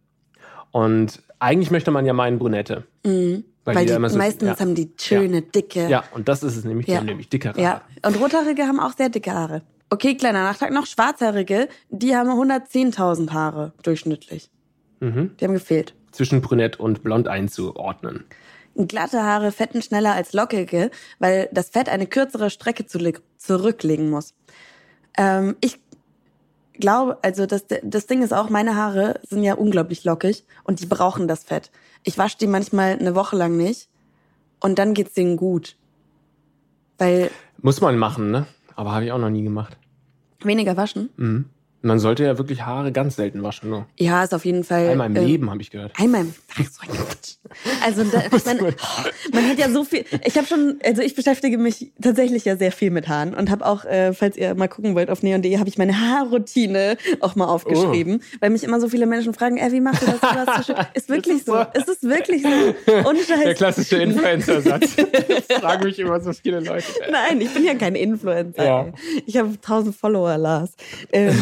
[0.72, 2.84] Und eigentlich möchte man ja meinen Brünette.
[3.06, 3.44] Mhm.
[3.64, 4.60] Weil, die die ja immer so- meistens ja.
[4.60, 5.88] haben die schöne, dicke.
[5.90, 7.00] Ja, und das ist es nämlich, die Ja.
[7.00, 7.62] haben nämlich dicke Haare.
[7.62, 9.64] Ja, und Rothaarige haben auch sehr dicke Haare.
[9.90, 10.86] Okay, kleiner Nachtrag noch.
[10.86, 14.50] Schwarzhaarige, die haben 110.000 Haare durchschnittlich.
[15.00, 15.36] Mhm.
[15.40, 15.94] Die haben gefehlt.
[16.12, 18.26] Zwischen Brünett und Blond einzuordnen.
[18.76, 23.00] Glatte Haare fetten schneller als lockige, weil das Fett eine kürzere Strecke zu,
[23.38, 24.34] zurücklegen muss.
[25.18, 25.80] Ähm, ich
[26.74, 30.86] glaube, also das, das Ding ist auch, meine Haare sind ja unglaublich lockig und die
[30.86, 31.72] brauchen das Fett.
[32.04, 33.88] Ich wasche die manchmal eine Woche lang nicht
[34.60, 35.78] und dann geht's denen gut.
[36.98, 37.32] Weil
[37.62, 38.46] Muss man machen, ne?
[38.76, 39.78] Aber habe ich auch noch nie gemacht.
[40.44, 41.10] weniger waschen.
[41.16, 41.46] Mhm.
[41.86, 43.70] Man sollte ja wirklich Haare ganz selten waschen.
[43.70, 43.86] Nur.
[43.98, 44.90] Ja, ist auf jeden Fall.
[44.90, 45.92] Einmal im ähm, Leben, habe ich gehört.
[46.00, 46.98] Einmal im Ach, so ein.
[47.84, 48.74] Also da, man,
[49.32, 50.04] man hat ja so viel.
[50.24, 53.66] Ich habe schon, also ich beschäftige mich tatsächlich ja sehr viel mit Haaren und habe
[53.66, 57.46] auch, äh, falls ihr mal gucken wollt auf neon.de, habe ich meine Haarroutine auch mal
[57.46, 60.20] aufgeschrieben, weil mich immer so viele Menschen fragen, ey, wie machst du das?
[60.20, 60.86] Du hast so schön.
[60.96, 61.54] Ist wirklich es so.
[61.54, 61.66] so?
[61.74, 62.50] Es ist wirklich so.
[63.08, 63.44] Ohne Scheiß.
[63.44, 64.96] Der klassische Influencer-Satz.
[65.60, 66.86] Fragen mich immer so viele Leute.
[67.12, 68.64] Nein, ich bin ja kein Influencer.
[68.64, 68.88] Ja.
[69.26, 70.72] Ich habe 1000 Follower, Lars.
[71.12, 71.36] Ähm,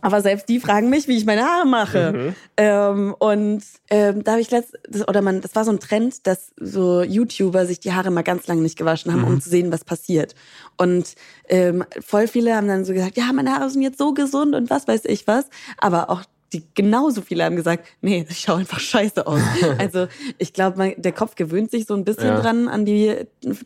[0.00, 2.12] aber selbst die fragen mich, wie ich meine Haare mache.
[2.12, 2.34] Mhm.
[2.56, 6.26] Ähm, und ähm, da habe ich letzt, das, oder man, das war so ein Trend,
[6.26, 9.28] dass so YouTuber sich die Haare mal ganz lange nicht gewaschen haben, Mhm.
[9.28, 10.34] um zu sehen, was passiert.
[10.76, 11.14] Und
[11.48, 14.70] ähm, voll viele haben dann so gesagt, ja, meine Haare sind jetzt so gesund und
[14.70, 15.46] was weiß ich was.
[15.78, 19.40] Aber auch die genauso viele haben gesagt, nee, ich schaue einfach scheiße aus.
[19.78, 20.06] also
[20.38, 22.40] ich glaube, der Kopf gewöhnt sich so ein bisschen Ja.
[22.40, 23.14] dran an die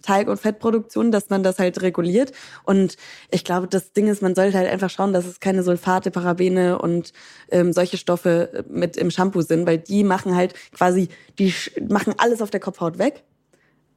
[0.03, 2.33] Teig- und Fettproduktion, dass man das halt reguliert.
[2.65, 2.97] Und
[3.31, 6.79] ich glaube, das Ding ist, man sollte halt einfach schauen, dass es keine Sulfate, Parabene
[6.79, 7.13] und
[7.51, 11.53] ähm, solche Stoffe mit im Shampoo sind, weil die machen halt quasi, die
[11.89, 13.25] machen alles auf der Kopfhaut weg.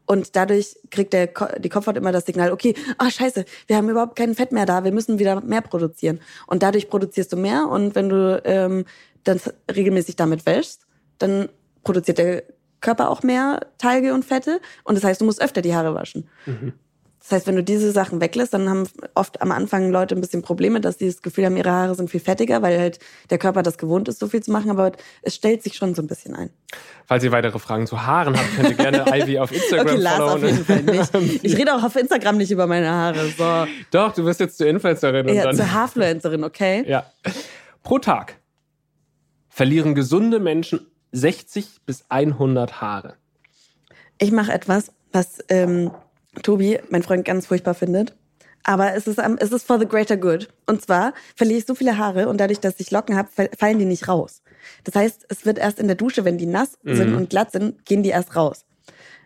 [0.05, 4.15] Und dadurch kriegt der, die Kopfhaut immer das Signal, okay, ah scheiße, wir haben überhaupt
[4.15, 6.19] kein Fett mehr da, wir müssen wieder mehr produzieren.
[6.47, 8.85] Und dadurch produzierst du mehr und wenn du ähm,
[9.23, 9.39] dann
[9.73, 10.85] regelmäßig damit wäschst,
[11.19, 11.49] dann
[11.83, 12.43] produziert der
[12.81, 16.29] Körper auch mehr Teige und Fette und das heißt, du musst öfter die Haare waschen.
[17.23, 20.41] Das heißt, wenn du diese Sachen weglässt, dann haben oft am Anfang Leute ein bisschen
[20.41, 23.63] Probleme, dass sie das Gefühl haben, ihre Haare sind viel fettiger, weil halt der Körper
[23.63, 26.35] das gewohnt ist, so viel zu machen, aber es stellt sich schon so ein bisschen
[26.35, 26.49] ein.
[27.05, 30.17] Falls ihr weitere Fragen zu Haaren habt, könnt ihr gerne Ivy auf Instagram Okay, Lars
[30.17, 30.43] followen.
[30.61, 31.43] auf jeden Fall nicht.
[31.45, 33.29] Ich rede auch auf Instagram nicht über meine Haare.
[33.37, 33.67] So.
[33.91, 35.55] Doch, du wirst jetzt zur Influencerin und Ja, dann.
[35.55, 36.83] zur Haarfluencerin, okay?
[36.87, 37.05] Ja.
[37.83, 38.35] Pro Tag
[39.47, 43.13] verlieren gesunde Menschen 60 bis 100 Haare.
[44.17, 45.91] Ich mache etwas, was ähm,
[46.41, 48.15] Tobi, mein Freund, ganz furchtbar findet.
[48.63, 50.47] Aber es ist, am- es ist for the greater good.
[50.65, 53.85] Und zwar verliere ich so viele Haare und dadurch, dass ich Locken habe, fallen die
[53.85, 54.41] nicht raus.
[54.85, 57.85] Das heißt, es wird erst in der Dusche, wenn die nass sind und glatt sind,
[57.85, 58.65] gehen die erst raus.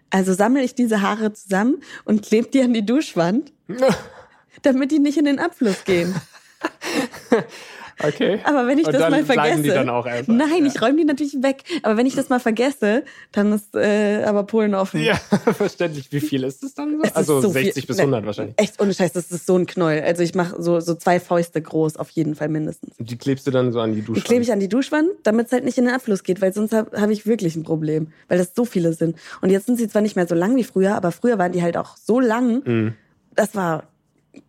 [0.10, 3.54] Also sammle ich diese Haare zusammen und klebe die an die Duschwand,
[4.64, 6.16] damit die nicht in den Abfluss gehen.
[8.04, 8.40] Okay.
[8.44, 9.64] Aber wenn ich und das mal vergesse.
[9.64, 10.32] die dann auch einfach.
[10.32, 10.66] Nein, ja.
[10.66, 11.64] ich räume die natürlich weg.
[11.84, 15.02] Aber wenn ich das mal vergesse, dann ist äh, aber Polen offen.
[15.02, 15.16] Ja,
[15.58, 16.12] verständlich.
[16.12, 17.04] Wie viel ist es dann so?
[17.04, 17.88] Es also so 60 viel.
[17.88, 18.56] bis 100 wahrscheinlich.
[18.58, 20.02] Echt ohne Scheiß, das ist so ein Knoll.
[20.06, 23.00] Also ich mache so, so zwei Fäuste groß auf jeden Fall mindestens.
[23.00, 24.22] Und die klebst du dann so an die Dusche.
[24.22, 26.54] Die klebe ich an die Duschwand, damit es halt nicht in den Abfluss geht, weil
[26.54, 29.18] sonst habe hab ich wirklich ein Problem, weil das so viele sind.
[29.42, 31.64] Und jetzt sind sie zwar nicht mehr so lang wie früher, aber früher waren die
[31.64, 32.62] halt auch so lang.
[32.66, 32.94] Mhm.
[33.36, 33.84] Das war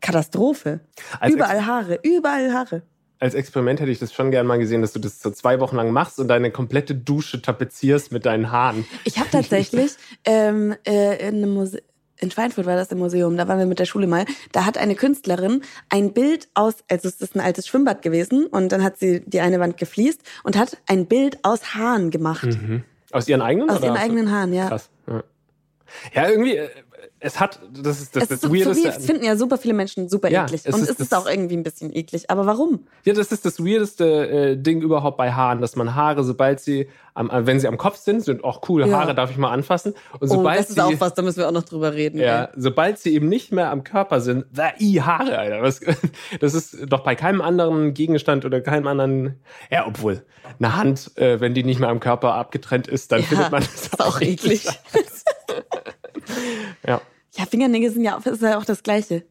[0.01, 0.81] Katastrophe.
[1.21, 2.83] Als überall Haare, überall Haare.
[3.21, 5.77] Als Experiment hätte ich das schon gern mal gesehen, dass du das so zwei Wochen
[5.77, 8.87] lang machst und deine komplette Dusche tapezierst mit deinen Haaren.
[9.05, 9.93] Ich habe tatsächlich
[10.25, 11.83] ähm, äh, in einem Muse
[12.21, 14.25] in Schweinfurt war das im Museum, da waren wir mit der Schule mal.
[14.53, 18.73] Da hat eine Künstlerin ein Bild aus, also es ist ein altes Schwimmbad gewesen und
[18.73, 22.47] dann hat sie die eine Wand gefliest und hat ein Bild aus Haaren gemacht.
[22.47, 22.83] Mhm.
[23.13, 23.71] Aus ihren eigenen?
[23.71, 24.69] Aus ihren eigenen Haaren, ja.
[24.69, 24.91] Krass.
[26.15, 26.69] Ja, irgendwie, äh,
[27.21, 28.89] es hat, das ist das, Es das so, so Weirdeste.
[28.89, 30.63] es finden ja super viele Menschen super Ja, eklig.
[30.65, 32.31] es und ist es ist das- auch irgendwie ein bisschen eklig.
[32.31, 32.87] Aber warum?
[33.05, 36.89] Ja, das ist das weirdeste äh, Ding überhaupt bei Haaren, dass man Haare, sobald sie,
[37.15, 38.99] am, äh, wenn sie am Kopf sind, sind auch cool, Ja.
[38.99, 39.95] Haare darf ich mal anfassen.
[40.21, 42.19] Und Oh, sobald das ist sie, auch was, da müssen wir auch noch drüber reden.
[42.21, 42.49] ja, ey.
[42.57, 45.63] sobald sie eben nicht mehr am Körper sind, da, i, Haare, Alter.
[45.63, 45.81] Was,
[46.41, 50.23] das ist doch bei keinem anderen Gegenstand oder keinem anderen, ja, obwohl,
[50.59, 53.63] eine Hand, äh, wenn die nicht mehr am Körper abgetrennt ist, dann Ja, findet man
[53.63, 54.67] das ist auch eklig.
[56.87, 57.01] Ja.
[57.37, 59.25] Ja, Fingernägel sind ja auch, ist ja auch das Gleiche.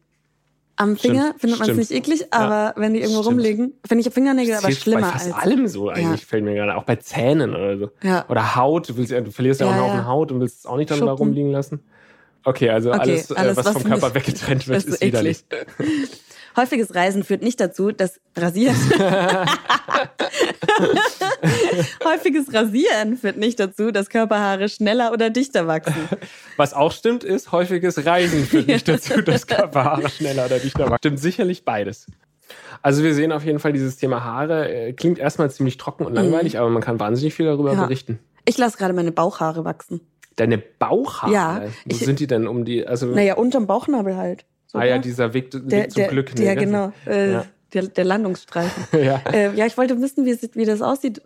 [0.76, 3.38] Am Finger Stimmt, findet man es nicht eklig, aber wenn die irgendwo Stimmt.
[3.40, 5.34] rumliegen, finde ich Fingernägel aber Das hilft schlimmer bei fast als.
[5.42, 6.26] allem so eigentlich, Ja.
[6.28, 6.76] fällt mir gerade.
[6.76, 7.90] Auch bei Zähnen oder so.
[8.02, 8.24] Ja.
[8.28, 8.88] Oder Haut.
[8.88, 9.92] Du, willst, ja- du verlierst ja, auch Ja, einen ja.
[9.94, 11.80] Haufen Haut und willst es auch nicht dann da rumliegen lassen.
[12.44, 15.44] Okay, also Okay, alles, alles, äh, was, was vom Körper weggetrennt wird, ist ist widerlich.
[16.56, 18.76] Häufiges Reisen führt nicht dazu, dass rasiert.
[22.04, 26.08] Häufiges Rasieren führt nicht dazu, dass Körperhaare schneller oder dichter wachsen.
[26.56, 30.98] Was auch stimmt, ist, häufiges Reisen führt nicht dazu, dass Körperhaare schneller oder dichter wachsen.
[30.98, 32.06] Stimmt sicherlich beides.
[32.82, 34.68] Also wir sehen auf jeden Fall dieses Thema Haare.
[34.70, 37.82] äh, Klingt erstmal ziemlich trocken und langweilig, aber man kann wahnsinnig viel darüber Ja.
[37.84, 38.18] berichten.
[38.44, 40.00] Ich lasse gerade meine Bauchhaare wachsen.
[40.36, 44.44] Deine Bauchhaare, Ja, wo ich- sind die denn um die, also, Naja, unterm Bauchnabel halt.
[44.66, 45.00] So, ah ja, ne?
[45.00, 46.38] dieser Weg, Weg der, zum der, Glück.
[46.38, 46.56] Ja, ne?
[46.60, 46.92] genau.
[47.06, 47.44] Äh, Ja.
[47.74, 48.84] Der, der Landungsstreifen.
[49.04, 49.20] ja.
[49.32, 51.22] äh, ja, ich wollte wissen, wie, wie das aussieht.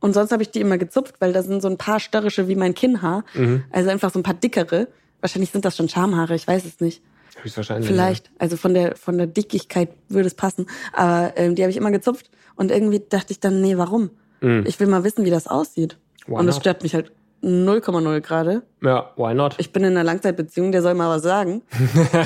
[0.00, 2.56] Und sonst habe ich die immer gezupft, weil da sind so ein paar störrische wie
[2.56, 3.24] mein Kinnhaar.
[3.34, 3.64] Mhm.
[3.70, 4.88] Also einfach so ein paar dickere.
[5.20, 7.02] Wahrscheinlich sind das schon Schamhaare, ich weiß es nicht.
[7.42, 7.88] Höchstwahrscheinlich.
[7.88, 8.30] Vielleicht.
[8.38, 10.66] Also von der, von der Dickigkeit würde es passen.
[10.92, 12.30] Aber ähm, die habe ich immer gezupft.
[12.54, 14.10] Und irgendwie dachte ich dann, nee, warum?
[14.40, 14.64] Mhm.
[14.66, 15.98] Ich will mal wissen, wie das aussieht.
[16.26, 16.62] Why und das not?
[16.62, 17.12] stört mich halt
[17.46, 18.62] 0,0 gerade.
[18.82, 19.12] Ja.
[19.16, 19.54] why not?
[19.58, 21.62] Ich bin in einer Langzeitbeziehung, der soll mal was sagen.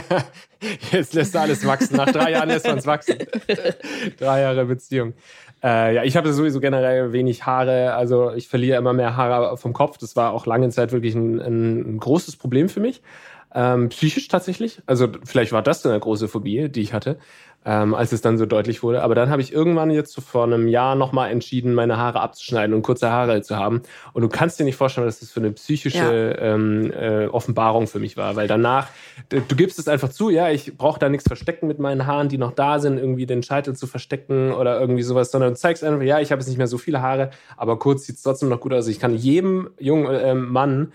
[0.92, 1.96] Jetzt lässt er alles wachsen.
[1.96, 3.18] Nach drei Jahren lässt man es wachsen.
[4.18, 5.12] drei Jahre Beziehung.
[5.62, 7.94] Äh, ja, ich habe sowieso generell wenig Haare.
[7.94, 9.98] Also ich verliere immer mehr Haare vom Kopf.
[9.98, 13.02] Das war auch lange Zeit wirklich ein, ein, ein großes Problem für mich.
[13.54, 14.80] Ähm, psychisch tatsächlich.
[14.86, 17.18] Also vielleicht war das dann eine große Phobie, die ich hatte,
[17.66, 19.02] ähm, als es dann so deutlich wurde.
[19.02, 22.74] Aber dann habe ich irgendwann jetzt so vor einem Jahr nochmal entschieden, meine Haare abzuschneiden
[22.74, 23.82] und kurze Haare zu haben.
[24.14, 26.54] Und du kannst dir nicht vorstellen, was das für eine psychische Ja.
[26.54, 28.34] ähm, äh, Offenbarung für mich war.
[28.36, 28.88] Weil danach,
[29.30, 32.28] d- du gibst es einfach zu, ja, ich brauche da nichts verstecken mit meinen Haaren,
[32.28, 35.84] die noch da sind, irgendwie den Scheitel zu verstecken oder irgendwie sowas, sondern du zeigst
[35.84, 38.48] einfach, ja, ich habe jetzt nicht mehr so viele Haare, aber kurz sieht es trotzdem
[38.48, 38.86] noch gut aus.
[38.88, 40.92] Ich kann jedem jungen ähm, Mann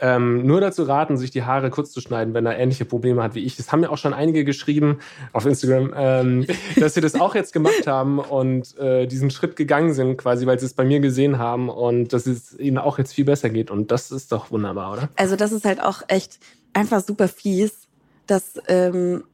[0.00, 3.34] ähm, nur dazu raten, sich die Haare kurz zu schneiden, wenn er ähnliche Probleme hat
[3.34, 3.56] wie ich.
[3.56, 4.98] Das haben mir auch schon einige geschrieben
[5.32, 9.92] auf Instagram, ähm, dass sie das auch jetzt gemacht haben und äh, diesen Schritt gegangen
[9.94, 13.12] sind, quasi, weil sie es bei mir gesehen haben und dass es ihnen auch jetzt
[13.12, 13.70] viel besser geht.
[13.70, 15.08] Und das ist doch wunderbar, oder?
[15.16, 16.38] Also das ist halt auch echt
[16.72, 17.88] einfach super fies,
[18.26, 19.24] dass ähm,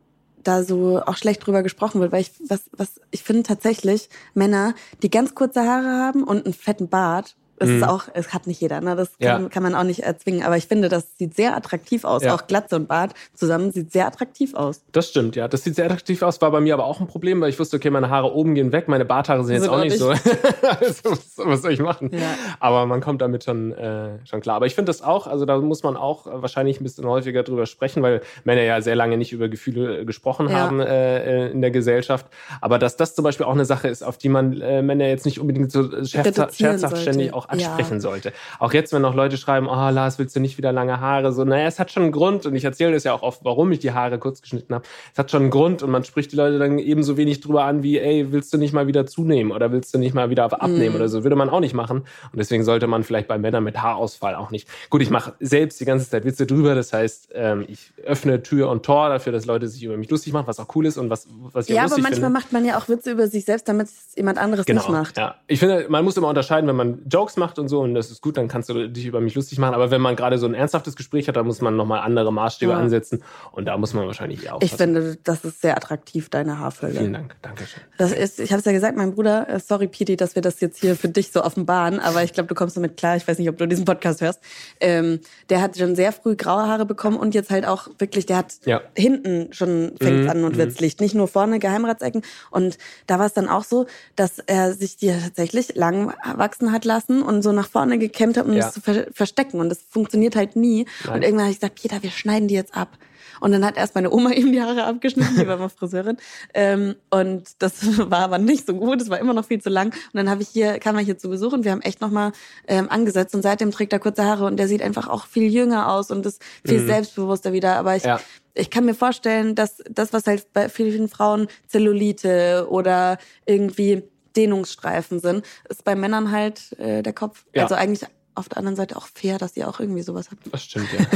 [0.43, 4.75] da so auch schlecht drüber gesprochen wird, weil ich was was ich finde tatsächlich Männer,
[5.03, 8.61] die ganz kurze Haare haben und einen fetten Bart, es ist auch, es hat nicht
[8.61, 8.97] jeder, ne?
[8.97, 9.49] Das kann, Ja.
[9.49, 10.43] kann man auch nicht erzwingen.
[10.43, 12.23] Aber ich finde, das sieht sehr attraktiv aus.
[12.23, 12.35] Ja.
[12.35, 14.83] Auch Glatze und Bart zusammen sieht sehr attraktiv aus.
[14.93, 15.49] Das stimmt, ja.
[15.49, 17.77] Das sieht sehr attraktiv aus, war bei mir aber auch ein Problem, weil ich wusste,
[17.77, 20.09] okay, meine Haare oben gehen weg, meine Barthaare sind jetzt Sind auch auch nicht so.
[20.63, 22.11] also, was, was soll ich machen?
[22.13, 22.35] Ja.
[22.61, 24.57] Aber man kommt damit schon, äh, schon klar.
[24.57, 27.67] Aber ich finde das auch, also da muss man auch wahrscheinlich ein bisschen häufiger drüber
[27.67, 31.61] sprechen, weil Männer ja sehr lange nicht über Gefühle äh, gesprochen haben äh, äh, in
[31.61, 32.27] der Gesellschaft.
[32.61, 35.25] Aber dass das zum Beispiel auch eine Sache ist, auf die man äh, Männer jetzt
[35.25, 37.51] nicht unbedingt so scherzhaft, ständig auch Ja.
[37.51, 38.33] ansprechen sollte.
[38.59, 41.33] Auch jetzt, wenn noch Leute schreiben, oh Lars, willst du nicht wieder lange Haare?
[41.33, 43.71] So, naja, es hat schon einen Grund und ich erzähle das ja auch oft, warum
[43.73, 44.85] ich die Haare kurz geschnitten habe.
[45.13, 47.83] Es hat schon einen Grund und man spricht die Leute dann ebenso wenig drüber an
[47.83, 50.91] wie, ey, willst du nicht mal wieder zunehmen oder willst du nicht mal wieder abnehmen
[50.91, 50.97] Mhm.
[50.97, 51.23] oder so?
[51.23, 51.99] Würde man auch nicht machen.
[51.99, 54.69] Und deswegen sollte man vielleicht bei Männern mit Haarausfall auch nicht.
[54.91, 56.75] Gut, ich mache selbst die ganze Zeit Witze drüber.
[56.75, 60.33] Das heißt, ähm, ich öffne Tür und Tor dafür, dass Leute sich über mich lustig
[60.33, 62.39] machen, was auch cool ist und was, was ich Ja, auch aber lustig manchmal finde.
[62.41, 65.15] macht man ja auch Witze über sich selbst, damit es jemand anderes nicht macht.
[65.15, 65.35] Genau, Ja.
[65.47, 68.21] Ich finde, man muss immer unterscheiden, wenn man Jokes macht und so, und das ist
[68.23, 69.75] gut, dann kannst du dich über mich lustig machen.
[69.75, 72.73] Aber wenn man gerade so ein ernsthaftes Gespräch hat, dann muss man nochmal andere Maßstäbe
[72.73, 72.79] Ja.
[72.79, 73.23] ansetzen.
[73.53, 74.65] Und da muss man wahrscheinlich aufpassen.
[74.75, 76.93] Ich finde, das ist sehr attraktiv, deine Haarfülle.
[76.99, 77.35] Vielen Dank.
[77.43, 77.83] Dankeschön.
[77.99, 80.61] Das ist, ich habe es ja gesagt, mein Bruder, äh, sorry Piti, dass wir das
[80.61, 83.17] jetzt hier für dich so offenbaren, aber ich glaube, du kommst damit klar.
[83.17, 84.41] Ich weiß nicht, ob du diesen Podcast hörst.
[84.81, 85.21] Ähm,
[85.51, 88.55] der hat schon sehr früh graue Haare bekommen und jetzt halt auch wirklich, der hat
[88.65, 88.81] Ja.
[88.97, 92.23] hinten schon fängt Mhm, an und wird's Licht, nicht nur vorne Geheimratsecken.
[92.51, 96.85] Und da war es dann auch so, dass er sich die tatsächlich lang wachsen hat
[96.85, 98.67] lassen und so nach vorne gekämmt hat, um Ja.
[98.69, 99.61] es zu ver verstecken.
[99.61, 100.87] Und das funktioniert halt nie.
[101.05, 101.15] Nein.
[101.17, 102.97] Und irgendwann habe ich gesagt, Peter, wir schneiden die jetzt ab.
[103.41, 106.17] Und dann hat erst meine Oma ihm die Haare abgeschnitten, die war mal Friseurin.
[106.55, 107.75] Ähm, und das
[108.11, 109.89] war aber nicht so gut, es war immer noch viel zu lang.
[109.89, 112.33] Und dann habe ich hier, kam er hier zu Besuch und wir haben echt nochmal
[112.69, 115.91] ähm, angesetzt und seitdem trägt er kurze Haare und der sieht einfach auch viel jünger
[115.93, 117.77] aus und ist viel selbstbewusster wieder.
[117.77, 118.21] Aber ich, Ja.
[118.55, 124.05] ich kann mir vorstellen, dass das, was halt bei vielen Frauen Zellulite oder irgendwie
[124.37, 127.45] Dehnungsstreifen sind, ist bei Männern halt äh, der Kopf.
[127.55, 127.63] Ja.
[127.63, 130.53] Also eigentlich auf der anderen Seite auch fair, dass ihr auch irgendwie sowas habt.
[130.53, 131.07] Das stimmt, ja.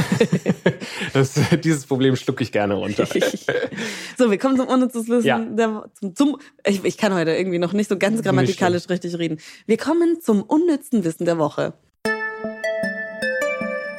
[1.13, 3.05] das, dieses Problem schlucke ich gerne runter.
[4.17, 5.27] so, wir kommen zum unnützes Wissen.
[5.27, 5.39] Ja.
[5.39, 9.39] Der, zum, zum, ich, ich kann heute irgendwie noch nicht so ganz grammatikalisch richtig reden.
[9.65, 11.73] Wir kommen zum unnützen Wissen der Woche.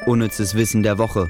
[0.07, 1.29] Unnützes Wissen der Woche.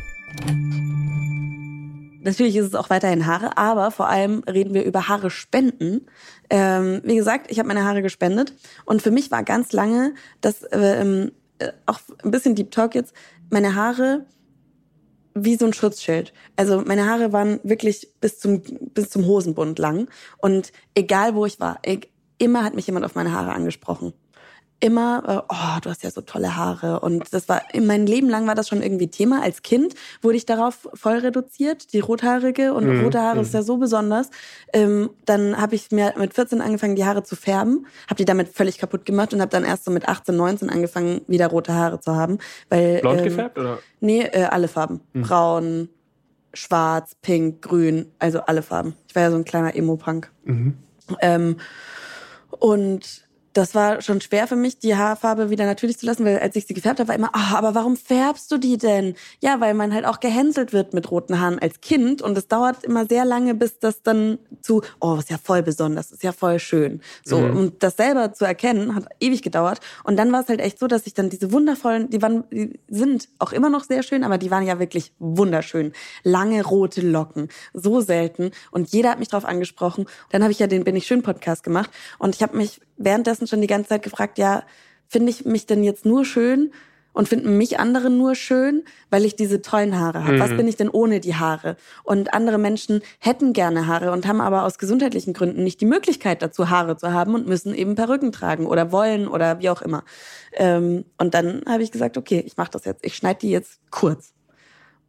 [2.23, 6.05] Natürlich ist es auch weiterhin Haare, aber vor allem reden wir über Haare spenden.
[6.49, 8.53] Ähm, wie gesagt, ich habe meine Haare gespendet
[8.85, 13.13] und für mich war ganz lange das ähm, äh, auch ein bisschen Deep Talk jetzt,
[13.49, 14.25] meine Haare
[15.33, 16.33] wie so ein Schutzschild.
[16.57, 18.61] Also meine Haare waren wirklich bis zum
[18.93, 23.15] bis zum Hosenbund lang und egal wo ich war, ich, immer hat mich jemand auf
[23.15, 24.13] meine Haare angesprochen.
[24.81, 26.99] Immer, äh, oh, du hast ja so tolle Haare.
[26.99, 29.41] Und das war, in meinem Leben lang war das schon irgendwie Thema.
[29.41, 32.73] Als Kind wurde ich darauf voll reduziert, die rothaarige.
[32.73, 33.03] Und mhm.
[33.03, 33.41] rote Haare mhm.
[33.43, 34.29] ist ja so besonders.
[34.73, 37.85] Ähm, dann habe ich mir mit 14 angefangen, die Haare zu färben.
[38.07, 41.21] Habe die damit völlig kaputt gemacht und habe dann erst so mit 18, 19 angefangen,
[41.27, 42.39] wieder rote Haare zu haben.
[42.69, 43.79] Weil, Blond ähm, gefärbt, oder?
[43.99, 45.01] Nee, äh, alle Farben.
[45.13, 45.21] Mhm.
[45.21, 45.89] Braun,
[46.53, 48.95] schwarz, pink, grün, also alle Farben.
[49.07, 50.31] Ich war ja so ein kleiner Emo-Punk.
[50.43, 50.77] Mhm.
[51.21, 51.57] Ähm,
[52.49, 56.55] und das war schon schwer für mich, die Haarfarbe wieder natürlich zu lassen, weil als
[56.55, 59.15] ich sie gefärbt habe, war immer, ah, aber warum färbst du die denn?
[59.41, 62.83] Ja, weil man halt auch gehänselt wird mit roten Haaren als Kind und es dauert
[62.83, 66.59] immer sehr lange, bis das dann zu, oh, ist ja voll besonders, ist ja voll
[66.59, 67.01] schön.
[67.25, 67.57] So, mhm.
[67.57, 69.79] und das selber zu erkennen, hat ewig gedauert.
[70.03, 72.79] Und dann war es halt echt so, dass ich dann diese wundervollen, die waren, die
[72.87, 75.93] sind auch immer noch sehr schön, aber die waren ja wirklich wunderschön.
[76.23, 78.51] Lange rote Locken, so selten.
[78.71, 80.05] Und jeder hat mich drauf angesprochen.
[80.29, 83.47] Dann habe ich ja den Bin ich schön Podcast gemacht und ich habe mich währenddessen
[83.47, 84.63] schon die ganze Zeit gefragt, ja,
[85.07, 86.71] finde ich mich denn jetzt nur schön
[87.13, 90.37] und finden mich andere nur schön, weil ich diese tollen Haare habe.
[90.37, 90.39] Mhm.
[90.39, 91.75] Was bin ich denn ohne die Haare?
[92.03, 96.41] Und andere Menschen hätten gerne Haare und haben aber aus gesundheitlichen Gründen nicht die Möglichkeit
[96.41, 100.03] dazu, Haare zu haben und müssen eben Perücken tragen oder wollen oder wie auch immer.
[100.53, 103.05] Ähm, und dann habe ich gesagt, okay, ich mache das jetzt.
[103.05, 104.33] Ich schneide die jetzt kurz.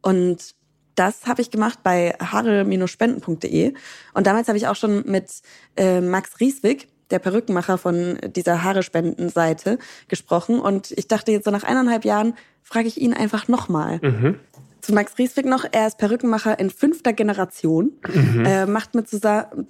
[0.01, 0.55] Und
[0.95, 3.73] das habe ich gemacht bei haare-spenden.de.
[4.13, 5.41] Und damals habe ich auch schon mit
[5.75, 9.77] äh, Max Rieswig, der Perückenmacher von dieser Haare-Spenden-Seite
[10.09, 10.59] gesprochen.
[10.59, 13.99] Und ich dachte jetzt so nach eineinhalb Jahren frage ich ihn einfach nochmal.
[14.01, 14.39] Mhm.
[14.83, 18.45] Zu Max Rieswig noch, er ist Perückenmacher in fünfter Generation, mhm.
[18.45, 19.07] äh, macht, mit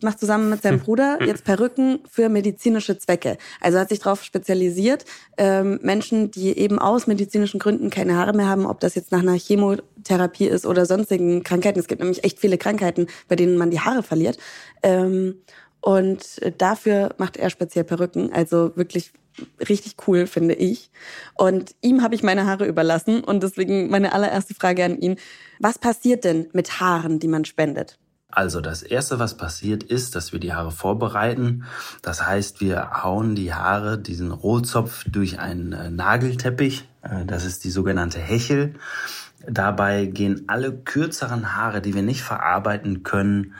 [0.02, 3.38] macht zusammen mit seinem Bruder jetzt Perücken für medizinische Zwecke.
[3.62, 5.06] Also hat sich darauf spezialisiert,
[5.38, 9.20] ähm, Menschen, die eben aus medizinischen Gründen keine Haare mehr haben, ob das jetzt nach
[9.20, 11.78] einer Chemotherapie ist oder sonstigen Krankheiten.
[11.78, 14.40] Es gibt nämlich echt viele Krankheiten, bei denen man die Haare verliert.
[14.82, 15.36] Ähm,
[15.84, 18.32] und dafür macht er speziell Perücken.
[18.32, 19.12] Also wirklich
[19.68, 20.90] richtig cool, finde ich.
[21.34, 23.22] Und ihm habe ich meine Haare überlassen.
[23.22, 25.18] Und deswegen meine allererste Frage an ihn.
[25.60, 28.00] Was passiert denn mit Haaren, die man spendet?
[28.30, 31.66] Also das Erste, was passiert, ist, dass wir die Haare vorbereiten.
[32.02, 36.88] Das heißt, wir hauen die Haare, diesen Rohzopf, durch einen äh, Nagelteppich.
[37.02, 38.76] Äh, das ist die sogenannte Hechel.
[39.46, 43.54] Dabei gehen alle kürzeren Haare, die wir nicht verarbeiten können,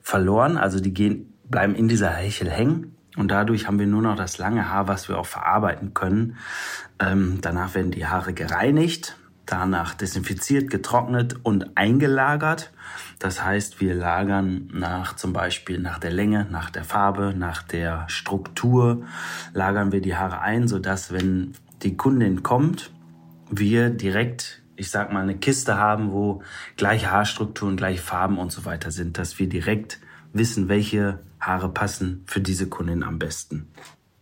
[0.00, 0.56] verloren.
[0.56, 4.38] Also die gehen bleiben in dieser Hechel hängen und dadurch haben wir nur noch das
[4.38, 6.36] lange Haar, was wir auch verarbeiten können.
[6.98, 12.72] Ähm, danach werden die Haare gereinigt, danach desinfiziert, getrocknet und eingelagert.
[13.18, 18.04] Das heißt, wir lagern nach zum Beispiel nach der Länge, nach der Farbe, nach der
[18.08, 19.04] Struktur,
[19.54, 22.90] lagern wir die Haare ein, sodass wenn die Kundin kommt,
[23.50, 26.42] wir direkt ich sag mal, eine Kiste haben, wo
[26.76, 29.98] gleiche Haarstrukturen, gleiche Farben und so weiter sind, dass wir direkt
[30.34, 33.68] wissen, welche Haare passen für diese Kundin am besten.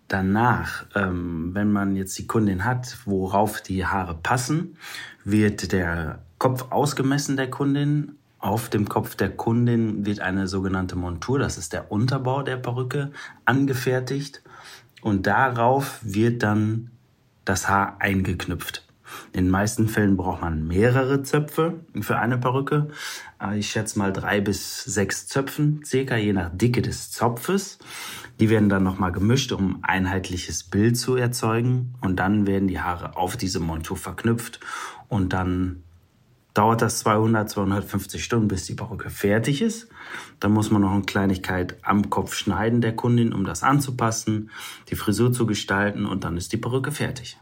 [0.09, 4.77] Danach, ähm, wenn man jetzt die Kundin hat, worauf die Haare passen,
[5.25, 8.17] wird der Kopf ausgemessen der Kundin.
[8.39, 13.11] Auf dem Kopf der Kundin wird eine sogenannte Montur, das ist der Unterbau der Perücke,
[13.47, 14.43] angefertigt.
[15.01, 16.91] Und darauf wird dann
[17.47, 18.84] das Haar eingeknüpft.
[19.33, 22.89] In den meisten Fällen braucht man mehrere Zöpfe für eine Perücke.
[23.41, 27.79] Äh, ich schätze mal drei bis sechs Zöpfen, circa je nach Dicke des Zopfes.
[28.41, 31.95] Die werden dann nochmal gemischt, um ein einheitliches Bild zu erzeugen.
[32.01, 34.61] Und dann werden die Haare auf diese Montur verknüpft.
[35.09, 35.85] Und dann
[36.55, 39.89] dauert das 200, 250 Stunden, bis die Perücke fertig ist.
[40.41, 44.51] Dann muss man noch eine Kleinigkeit am Kopf schneiden der Kundin, um das anzupassen,
[44.89, 47.39] die Frisur zu gestalten und dann ist die Perücke fertig.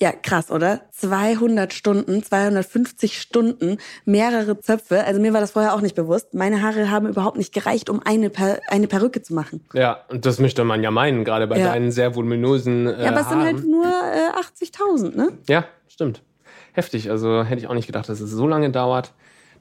[0.00, 0.82] Ja, krass, oder?
[0.92, 5.04] 200 Stunden, 250 Stunden, mehrere Zöpfe.
[5.04, 6.34] Also mir war das vorher auch nicht bewusst.
[6.34, 9.64] Meine Haare haben überhaupt nicht gereicht, um eine, per eine Perücke zu machen.
[9.72, 11.72] Ja, und das möchte man ja meinen, gerade bei ja.
[11.72, 15.32] deinen sehr voluminösen äh, Ja, aber es sind halt nur äh, 80.000, ne?
[15.48, 16.22] Ja, stimmt.
[16.72, 17.10] Heftig.
[17.10, 19.12] Also hätte ich auch nicht gedacht, dass es so lange dauert,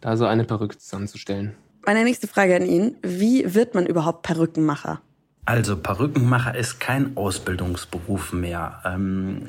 [0.02, 1.56] da so eine Perücke zusammenzustellen.
[1.84, 2.97] Meine nächste Frage an ihn.
[3.02, 5.02] Wie wird man überhaupt Perückenmacher?
[5.45, 8.82] Also Perückenmacher ist kein Ausbildungsberuf mehr.
[8.84, 9.43] Ähm,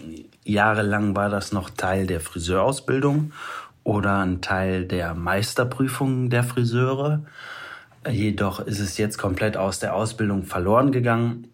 [0.48, 3.32] jahrelang war das noch Teil der Friseurausbildung
[3.84, 7.24] oder ein Teil der Meisterprüfung der Friseure.
[8.08, 11.48] Jedoch ist es jetzt komplett aus der Ausbildung verloren gegangen.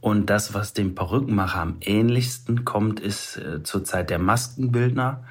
[0.00, 5.24] Und das, was dem Perückenmacher am ähnlichsten kommt, ist äh, zurzeit der Maskenbildner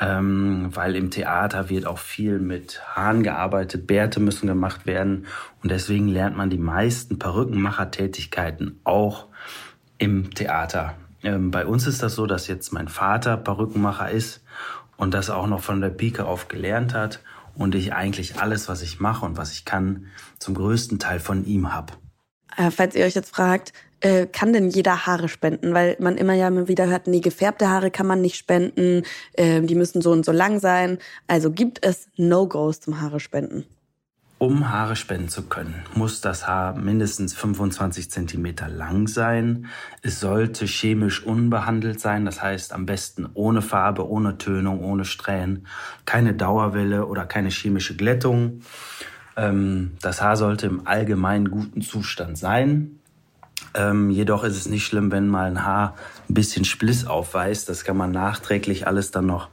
[0.00, 5.26] ähm, weil im Theater wird auch viel mit Haaren gearbeitet, Bärte müssen gemacht werden
[5.62, 9.26] und deswegen lernt man die meisten Perückenmachertätigkeiten auch
[9.98, 10.94] im Theater.
[11.22, 14.42] Ähm, bei uns ist das so, dass jetzt mein Vater Perückenmacher ist
[14.96, 17.20] und das auch noch von der Pike auf gelernt hat
[17.54, 20.06] und ich eigentlich alles, was ich mache und was ich kann,
[20.38, 21.92] zum größten Teil von ihm habe.
[22.56, 25.74] Äh, falls ihr euch jetzt fragt, äh, kann denn jeder Haare spenden?
[25.74, 29.02] Weil man immer ja wieder hört, nee, gefärbte Haare kann man nicht spenden,
[29.34, 30.98] äh, die müssen so und so lang sein.
[31.26, 33.66] Also gibt es No-Gos zum Haare spenden?
[34.40, 39.66] Um Haare spenden zu können, muss das Haar mindestens 25 Zentimeter lang sein.
[40.00, 45.66] Es sollte chemisch unbehandelt sein, das heißt am besten ohne Farbe, ohne Tönung, ohne Strähnen,
[46.06, 48.62] keine Dauerwelle oder keine chemische Glättung.
[49.36, 52.98] Ähm, das Haar sollte im allgemeinen guten Zustand sein.
[53.74, 55.96] Ähm, jedoch ist es nicht schlimm, wenn mal ein Haar
[56.30, 57.68] ein bisschen Spliss aufweist.
[57.68, 59.50] Das kann man nachträglich alles dann noch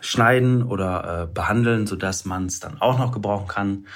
[0.00, 3.86] schneiden oder äh, behandeln, sodass man es dann auch noch gebrauchen kann.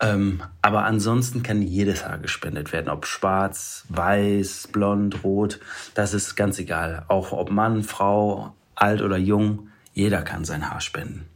[0.00, 5.58] Ähm, aber ansonsten kann jedes Haar gespendet werden, ob schwarz, weiß, blond, rot,
[5.94, 7.04] das ist ganz egal.
[7.08, 11.26] Auch ob Mann, Frau, alt oder jung, jeder kann sein Haar spenden.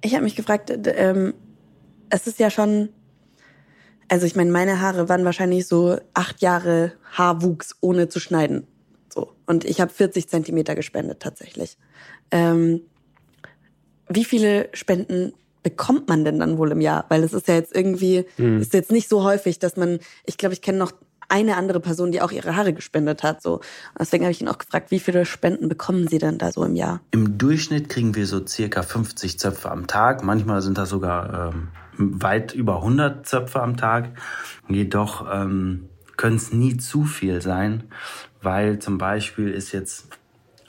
[0.00, 1.34] Ich habe mich gefragt, ähm,
[2.10, 2.88] es ist ja schon,
[4.08, 8.66] also ich meine, meine Haare waren wahrscheinlich so acht Jahre Haarwuchs ohne zu schneiden.
[9.12, 9.32] So.
[9.46, 11.78] Und ich habe 40 Zentimeter gespendet tatsächlich.
[12.32, 12.82] Ähm,
[14.08, 15.32] wie viele Spenden
[15.66, 17.06] bekommt man denn dann wohl im Jahr?
[17.08, 18.60] Weil es ist ja jetzt irgendwie, hm.
[18.60, 20.92] ist jetzt nicht so häufig, dass man, ich glaube, ich kenne noch
[21.28, 23.42] eine andere Person, die auch ihre Haare gespendet hat.
[23.42, 23.62] So.
[23.98, 26.76] Deswegen habe ich ihn auch gefragt, wie viele Spenden bekommen Sie denn da so im
[26.76, 27.00] Jahr?
[27.10, 30.22] Im Durchschnitt kriegen wir so circa 50 Zöpfe am Tag.
[30.22, 34.10] Manchmal sind das sogar ähm, weit über 100 Zöpfe am Tag.
[34.68, 37.90] Jedoch ähm, können es nie zu viel sein,
[38.40, 40.10] weil zum Beispiel ist jetzt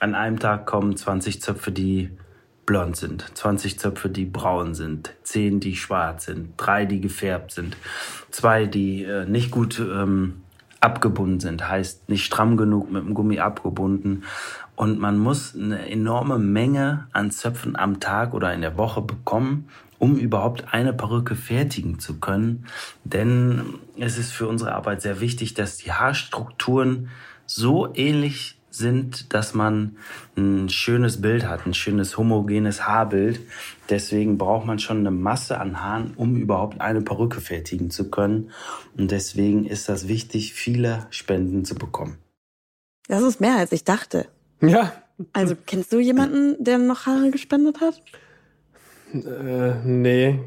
[0.00, 2.10] an einem Tag kommen 20 Zöpfe, die
[2.68, 7.78] blond sind, 20 Zöpfe, die braun sind, 10, die schwarz sind, 3, die gefärbt sind,
[8.30, 10.42] 2, die äh, nicht gut ähm,
[10.78, 14.24] abgebunden sind, heißt nicht stramm genug mit dem Gummi abgebunden.
[14.76, 19.70] Und man muss eine enorme Menge an Zöpfen am Tag oder in der Woche bekommen,
[19.98, 22.66] um überhaupt eine Perücke fertigen zu können.
[23.02, 23.62] Denn
[23.98, 27.08] es ist für unsere Arbeit sehr wichtig, dass die Haarstrukturen
[27.46, 29.96] so ähnlich sind, dass man
[30.36, 33.40] ein schönes Bild hat, ein schönes homogenes Haarbild.
[33.90, 38.50] Deswegen braucht man schon eine Masse an Haaren, um überhaupt eine Perücke fertigen zu können.
[38.96, 42.18] Und deswegen ist das wichtig, viele Spenden zu bekommen.
[43.08, 44.26] Das ist mehr, als ich dachte.
[44.60, 44.92] Ja.
[45.32, 48.00] Also kennst du jemanden, der noch Haare gespendet hat?
[49.12, 50.38] Äh, nee.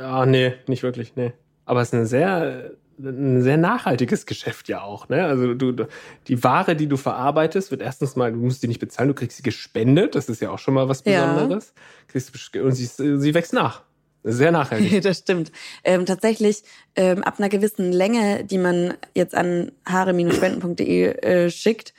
[0.00, 1.32] Ja, nee, nicht wirklich, nee.
[1.64, 5.08] Aber es ist eine sehr ein sehr nachhaltiges Geschäft ja auch.
[5.08, 5.24] Ne?
[5.24, 5.86] Also du,
[6.26, 9.36] die Ware, die du verarbeitest, wird erstens mal, du musst die nicht bezahlen, du kriegst
[9.36, 10.14] sie gespendet.
[10.14, 11.72] Das ist ja auch schon mal was Besonderes.
[12.14, 12.62] Ja.
[12.62, 13.82] und sie, sie wächst nach.
[14.24, 15.02] Sehr nachhaltig.
[15.02, 15.52] das stimmt.
[15.84, 16.62] Ähm, tatsächlich,
[16.96, 21.94] ähm, ab einer gewissen Länge, die man jetzt an haare-spenden.de äh, schickt,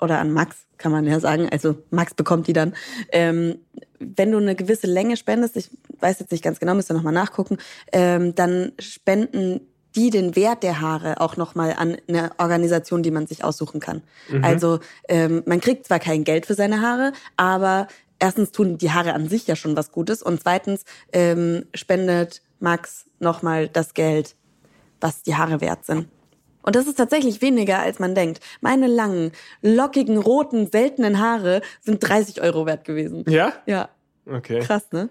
[0.00, 2.74] oder an Max, kann man ja sagen, also Max bekommt die dann.
[3.10, 3.58] Ähm,
[3.98, 5.70] wenn du eine gewisse Länge spendest, ich
[6.00, 7.58] weiß jetzt nicht ganz genau, müsst ihr nochmal nachgucken,
[7.92, 9.60] ähm, dann spenden
[9.96, 14.02] die den Wert der Haare auch nochmal an eine Organisation, die man sich aussuchen kann.
[14.28, 14.44] Mhm.
[14.44, 19.14] Also ähm, man kriegt zwar kein Geld für seine Haare, aber erstens tun die Haare
[19.14, 24.34] an sich ja schon was Gutes und zweitens ähm, spendet Max nochmal das Geld,
[25.00, 26.08] was die Haare wert sind.
[26.62, 28.40] Und das ist tatsächlich weniger, als man denkt.
[28.60, 29.32] Meine langen,
[29.62, 33.24] lockigen, roten, seltenen Haare sind 30 Euro wert gewesen.
[33.26, 33.54] Ja?
[33.64, 33.88] Ja.
[34.26, 34.60] Okay.
[34.60, 35.08] Krass, ne?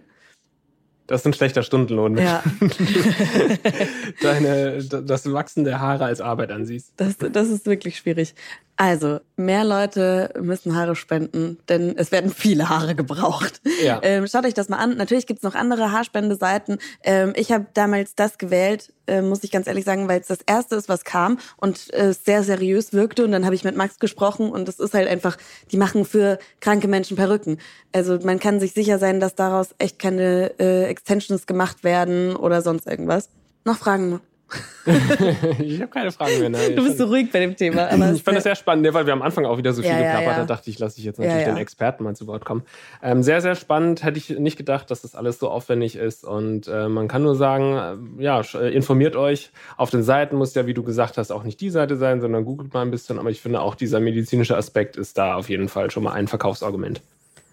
[1.07, 2.17] Das ist ein schlechter Stundenlohn.
[2.17, 2.43] Ja.
[4.21, 6.91] Deine, das Wachsen der Haare als Arbeit ansiehst.
[6.97, 8.35] Das, das ist wirklich schwierig.
[8.79, 13.59] Also, mehr Leute müssen Haare spenden, denn es werden viele Haare gebraucht.
[13.83, 13.99] Ja.
[14.03, 14.97] Ähm, schaut euch das mal an.
[14.97, 16.77] Natürlich gibt's noch andere Haarspendeseiten.
[17.03, 20.39] Ähm, ich habe damals das gewählt, äh, muss ich ganz ehrlich sagen, weil es das
[20.45, 23.25] erste ist, was kam und äh, sehr seriös wirkte.
[23.25, 25.37] Und dann habe ich mit Max gesprochen und es ist halt einfach,
[25.71, 27.57] die machen für kranke Menschen Perücken.
[27.93, 32.61] Also man kann sich sicher sein, dass daraus echt keine äh, Extensions gemacht werden oder
[32.61, 33.29] sonst irgendwas.
[33.65, 34.21] Noch Fragen?
[35.59, 36.49] ich habe keine Fragen mehr.
[36.49, 36.75] Nein.
[36.75, 37.89] Du bist so ruhig bei dem Thema.
[37.89, 39.97] Aber ich fand das sehr spannend, weil wir am Anfang auch wieder so viel ja,
[39.97, 40.45] geplappert ja, ja.
[40.45, 42.63] dachte ich, lasse ich jetzt natürlich den Experten mal zu Wort kommen.
[43.03, 44.03] Ähm, sehr, sehr spannend.
[44.03, 46.23] Hätte ich nicht gedacht, dass das alles so aufwendig ist.
[46.23, 49.51] Und äh, man kann nur sagen, äh, ja, äh, informiert euch.
[49.75, 52.45] Auf den Seiten muss ja, wie du gesagt hast, auch nicht die Seite sein, sondern
[52.45, 53.19] googelt mal ein bisschen.
[53.19, 56.27] Aber ich finde auch dieser medizinische Aspekt ist da auf jeden Fall schon mal ein
[56.27, 57.01] Verkaufsargument.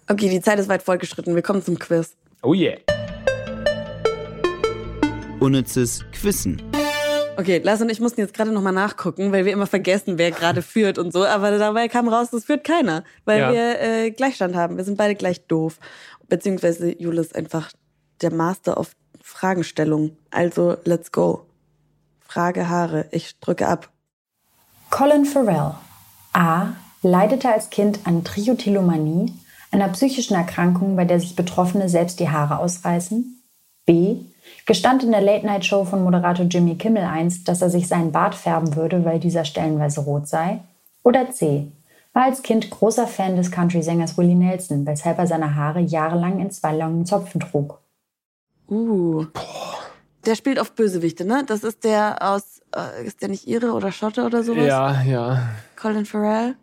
[0.07, 1.35] Okay, die Zeit ist weit fortgeschritten.
[1.35, 2.15] Wir kommen zum Quiz.
[2.41, 2.77] Oh yeah.
[5.39, 6.61] Unnützes Quissen.
[7.37, 10.61] Okay, Lars und ich mussten jetzt gerade nochmal nachgucken, weil wir immer vergessen, wer gerade
[10.63, 11.25] führt und so.
[11.25, 13.51] Aber dabei kam raus, das führt keiner, weil ja.
[13.51, 14.77] wir äh, Gleichstand haben.
[14.77, 15.79] Wir sind beide gleich doof.
[16.27, 17.71] Beziehungsweise Jule ist einfach
[18.21, 20.17] der Master of Fragenstellung.
[20.31, 21.45] Also, let's go.
[22.21, 23.07] Frage Haare.
[23.11, 23.89] Ich drücke ab.
[24.89, 25.75] Colin Farrell.
[26.33, 26.73] A.
[27.01, 29.31] Leidete als Kind an Trichotillomanie,
[29.71, 33.43] einer psychischen Erkrankung, bei der sich Betroffene selbst die Haare ausreißen.
[33.85, 34.17] B.
[34.65, 38.75] Gestand in der Late-Night-Show von Moderator Jimmy Kimmel einst, dass er sich seinen Bart färben
[38.75, 40.61] würde, weil dieser stellenweise rot sei?
[41.03, 41.71] Oder C.
[42.13, 46.49] War als Kind großer Fan des Country-Sängers Willie Nelson, weshalb er seine Haare jahrelang in
[46.49, 47.79] zwei langen Zopfen trug?
[48.67, 49.27] Uh.
[50.25, 51.43] Der spielt auf Bösewichte, ne?
[51.45, 54.65] Das ist der aus, äh, ist der nicht Ire oder Schotte oder sowas?
[54.65, 55.49] Ja, ja.
[55.75, 56.55] Colin Farrell.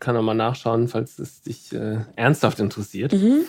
[0.00, 3.12] Kann nochmal nachschauen, falls es dich äh, ernsthaft interessiert.
[3.12, 3.44] Mhm.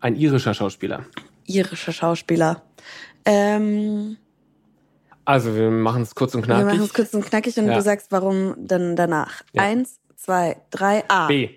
[0.00, 1.04] Ein irischer Schauspieler.
[1.46, 2.62] Irischer Schauspieler.
[3.24, 4.16] Ähm,
[5.26, 6.66] Also, wir machen es kurz und wir knackig.
[6.66, 7.74] machen es kurz und knackig und Ja.
[7.76, 9.42] du sagst, warum dann danach.
[9.52, 9.62] Ja.
[9.62, 11.28] Eins, zwei, drei, A.
[11.28, 11.48] B.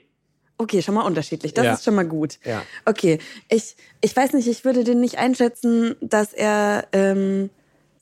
[0.58, 1.54] Okay, schon mal unterschiedlich.
[1.54, 1.74] Das Ja.
[1.74, 2.40] ist schon mal gut.
[2.46, 2.64] Ja.
[2.86, 3.20] Okay,
[3.50, 7.50] ich, ich weiß nicht, ich würde den nicht einschätzen, dass er ähm,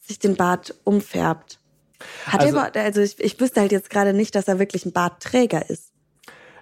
[0.07, 1.59] sich den Bart umfärbt.
[2.27, 4.91] Hat Also- er also ich, ich wüsste halt jetzt gerade nicht, dass er wirklich ein
[4.93, 5.91] Bartträger ist.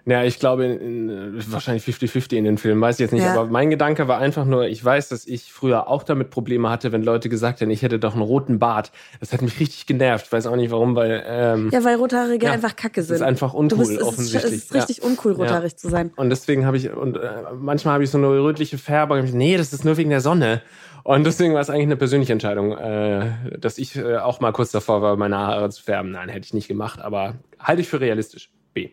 [0.06, 3.24] Ja, ich glaube, in, in, wahrscheinlich 50-50 in den Filmen, weiß ich jetzt nicht.
[3.24, 3.34] Ja.
[3.36, 6.92] Aber mein Gedanke war einfach nur, ich weiß, dass ich früher auch damit Probleme hatte,
[6.92, 8.92] wenn Leute gesagt haben, ich hätte doch einen roten Bart.
[9.22, 10.26] Das hat mich richtig genervt.
[10.26, 11.24] Ich weiß auch nicht warum, weil.
[11.26, 13.16] Ähm, Ja, weil Rothaarige Ja, einfach kacke das sind.
[13.16, 14.54] ist einfach Du uncool, bist, es ist, offensichtlich.
[14.54, 15.04] es ist richtig ja.
[15.06, 16.12] uncool, rothaarig zu sein.
[16.18, 19.72] Und deswegen habe ich, und äh, manchmal habe ich so eine rötliche ich, nee, das
[19.72, 20.62] ist nur wegen der Sonne.
[21.04, 24.72] Und deswegen war es eigentlich eine persönliche Entscheidung, äh, dass ich äh, auch mal kurz
[24.72, 26.12] davor war, meine Haare zu färben.
[26.12, 28.50] Nein, hätte ich nicht gemacht, aber halte ich für realistisch.
[28.74, 28.90] B.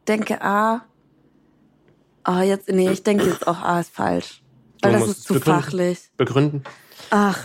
[0.00, 0.82] Ich denke A.
[2.24, 4.42] Ah, jetzt, nee, ich denke jetzt auch A ist falsch.
[4.82, 5.62] Weil Du das ist zu begründen.
[5.62, 5.98] fachlich.
[6.16, 6.64] Begründen?
[7.10, 7.38] Ach,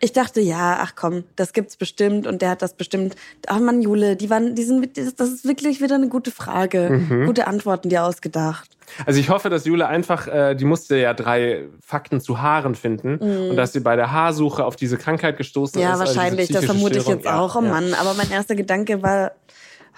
[0.00, 3.14] ich dachte, ja, ach komm, das gibt's bestimmt und der hat das bestimmt.
[3.46, 6.90] Ach man, Jule, die waren, die sind, das das ist wirklich wieder eine gute Frage.
[7.08, 7.26] Mhm.
[7.26, 8.76] Gute Antworten dir ausgedacht.
[9.06, 13.16] Also ich hoffe, dass Jule einfach, äh, die musste ja drei Fakten zu Haaren finden
[13.50, 15.82] und dass sie bei der Haarsuche auf diese Krankheit gestoßen Mhm.
[15.86, 16.00] Ja, ist.
[16.00, 17.20] also diese wahrscheinlich, das psychische vermute ich Störung.
[17.22, 17.56] jetzt auch.
[17.56, 17.72] Oh ja, ja.
[17.72, 19.32] Mann, aber mein erster Gedanke war,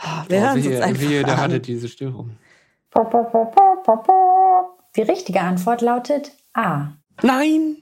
[0.03, 1.41] oh, wir Oh, hören uns wehe, einfach wehe, der an.
[1.41, 2.31] hatte diese Störung.
[4.97, 6.93] Die richtige Antwort lautet A.
[7.23, 7.77] Nein,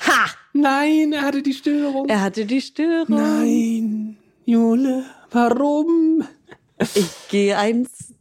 [0.00, 0.26] Ha!
[0.52, 2.08] nein, er hatte die Störung.
[2.08, 3.06] Er hatte die Störung.
[3.16, 6.24] Nein, Jule, warum?
[6.94, 8.14] Ich gehe eins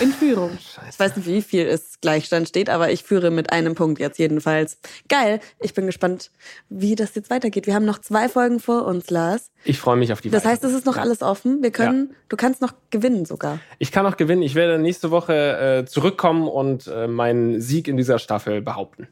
[0.00, 0.50] in Führung.
[0.90, 4.18] Ich weiß nicht, wie viel es Gleichstand steht, aber ich führe mit einem Punkt jetzt
[4.18, 4.78] jedenfalls.
[5.08, 5.40] Geil.
[5.60, 6.30] Ich bin gespannt,
[6.68, 7.66] wie das jetzt weitergeht.
[7.66, 9.50] Wir haben noch zwei Folgen vor uns, Lars.
[9.64, 11.62] Ich freue mich auf die Das heißt, es ist noch alles offen.
[11.62, 13.60] Wir können, du kannst noch gewinnen sogar.
[13.78, 14.42] Ich kann noch gewinnen.
[14.42, 19.08] Ich werde nächste Woche äh, zurückkommen und äh, meinen Sieg in dieser Staffel behaupten.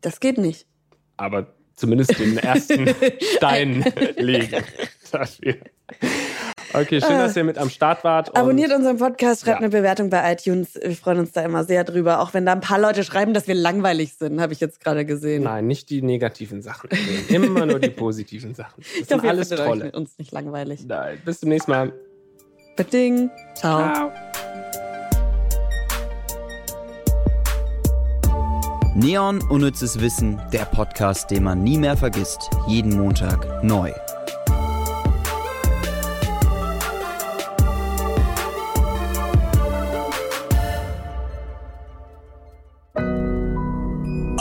[0.00, 0.66] Das geht nicht.
[1.16, 2.88] Aber zumindest den ersten
[3.36, 3.84] Stein
[4.16, 4.62] legen.
[5.10, 5.56] Dafür.
[6.72, 8.28] Okay, schön, dass ihr mit am Start wart.
[8.30, 9.66] und- Abonniert unseren Podcast, schreibt Ja.
[9.66, 10.74] eine Bewertung bei iTunes.
[10.80, 12.20] Wir freuen uns da immer sehr drüber.
[12.20, 15.04] Auch wenn da ein paar Leute schreiben, dass wir langweilig sind, habe ich jetzt gerade
[15.04, 15.42] gesehen.
[15.42, 16.88] Nein, nicht die negativen Sachen.
[17.28, 18.82] Immer nur die positiven Sachen.
[18.82, 19.84] Das ich sind hoffe, ihr alles findet euch Trolle.
[19.86, 20.84] mit uns nicht langweilig.
[20.86, 21.92] Nein, bis zum nächsten Mal.
[22.76, 23.30] Beding.
[23.56, 23.92] Ciao.
[23.92, 24.12] Ciao.
[28.94, 32.50] Neon Unnützes Wissen, der Podcast, den man nie mehr vergisst.
[32.66, 33.92] Jeden Montag neu.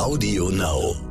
[0.09, 1.08] Audio Now.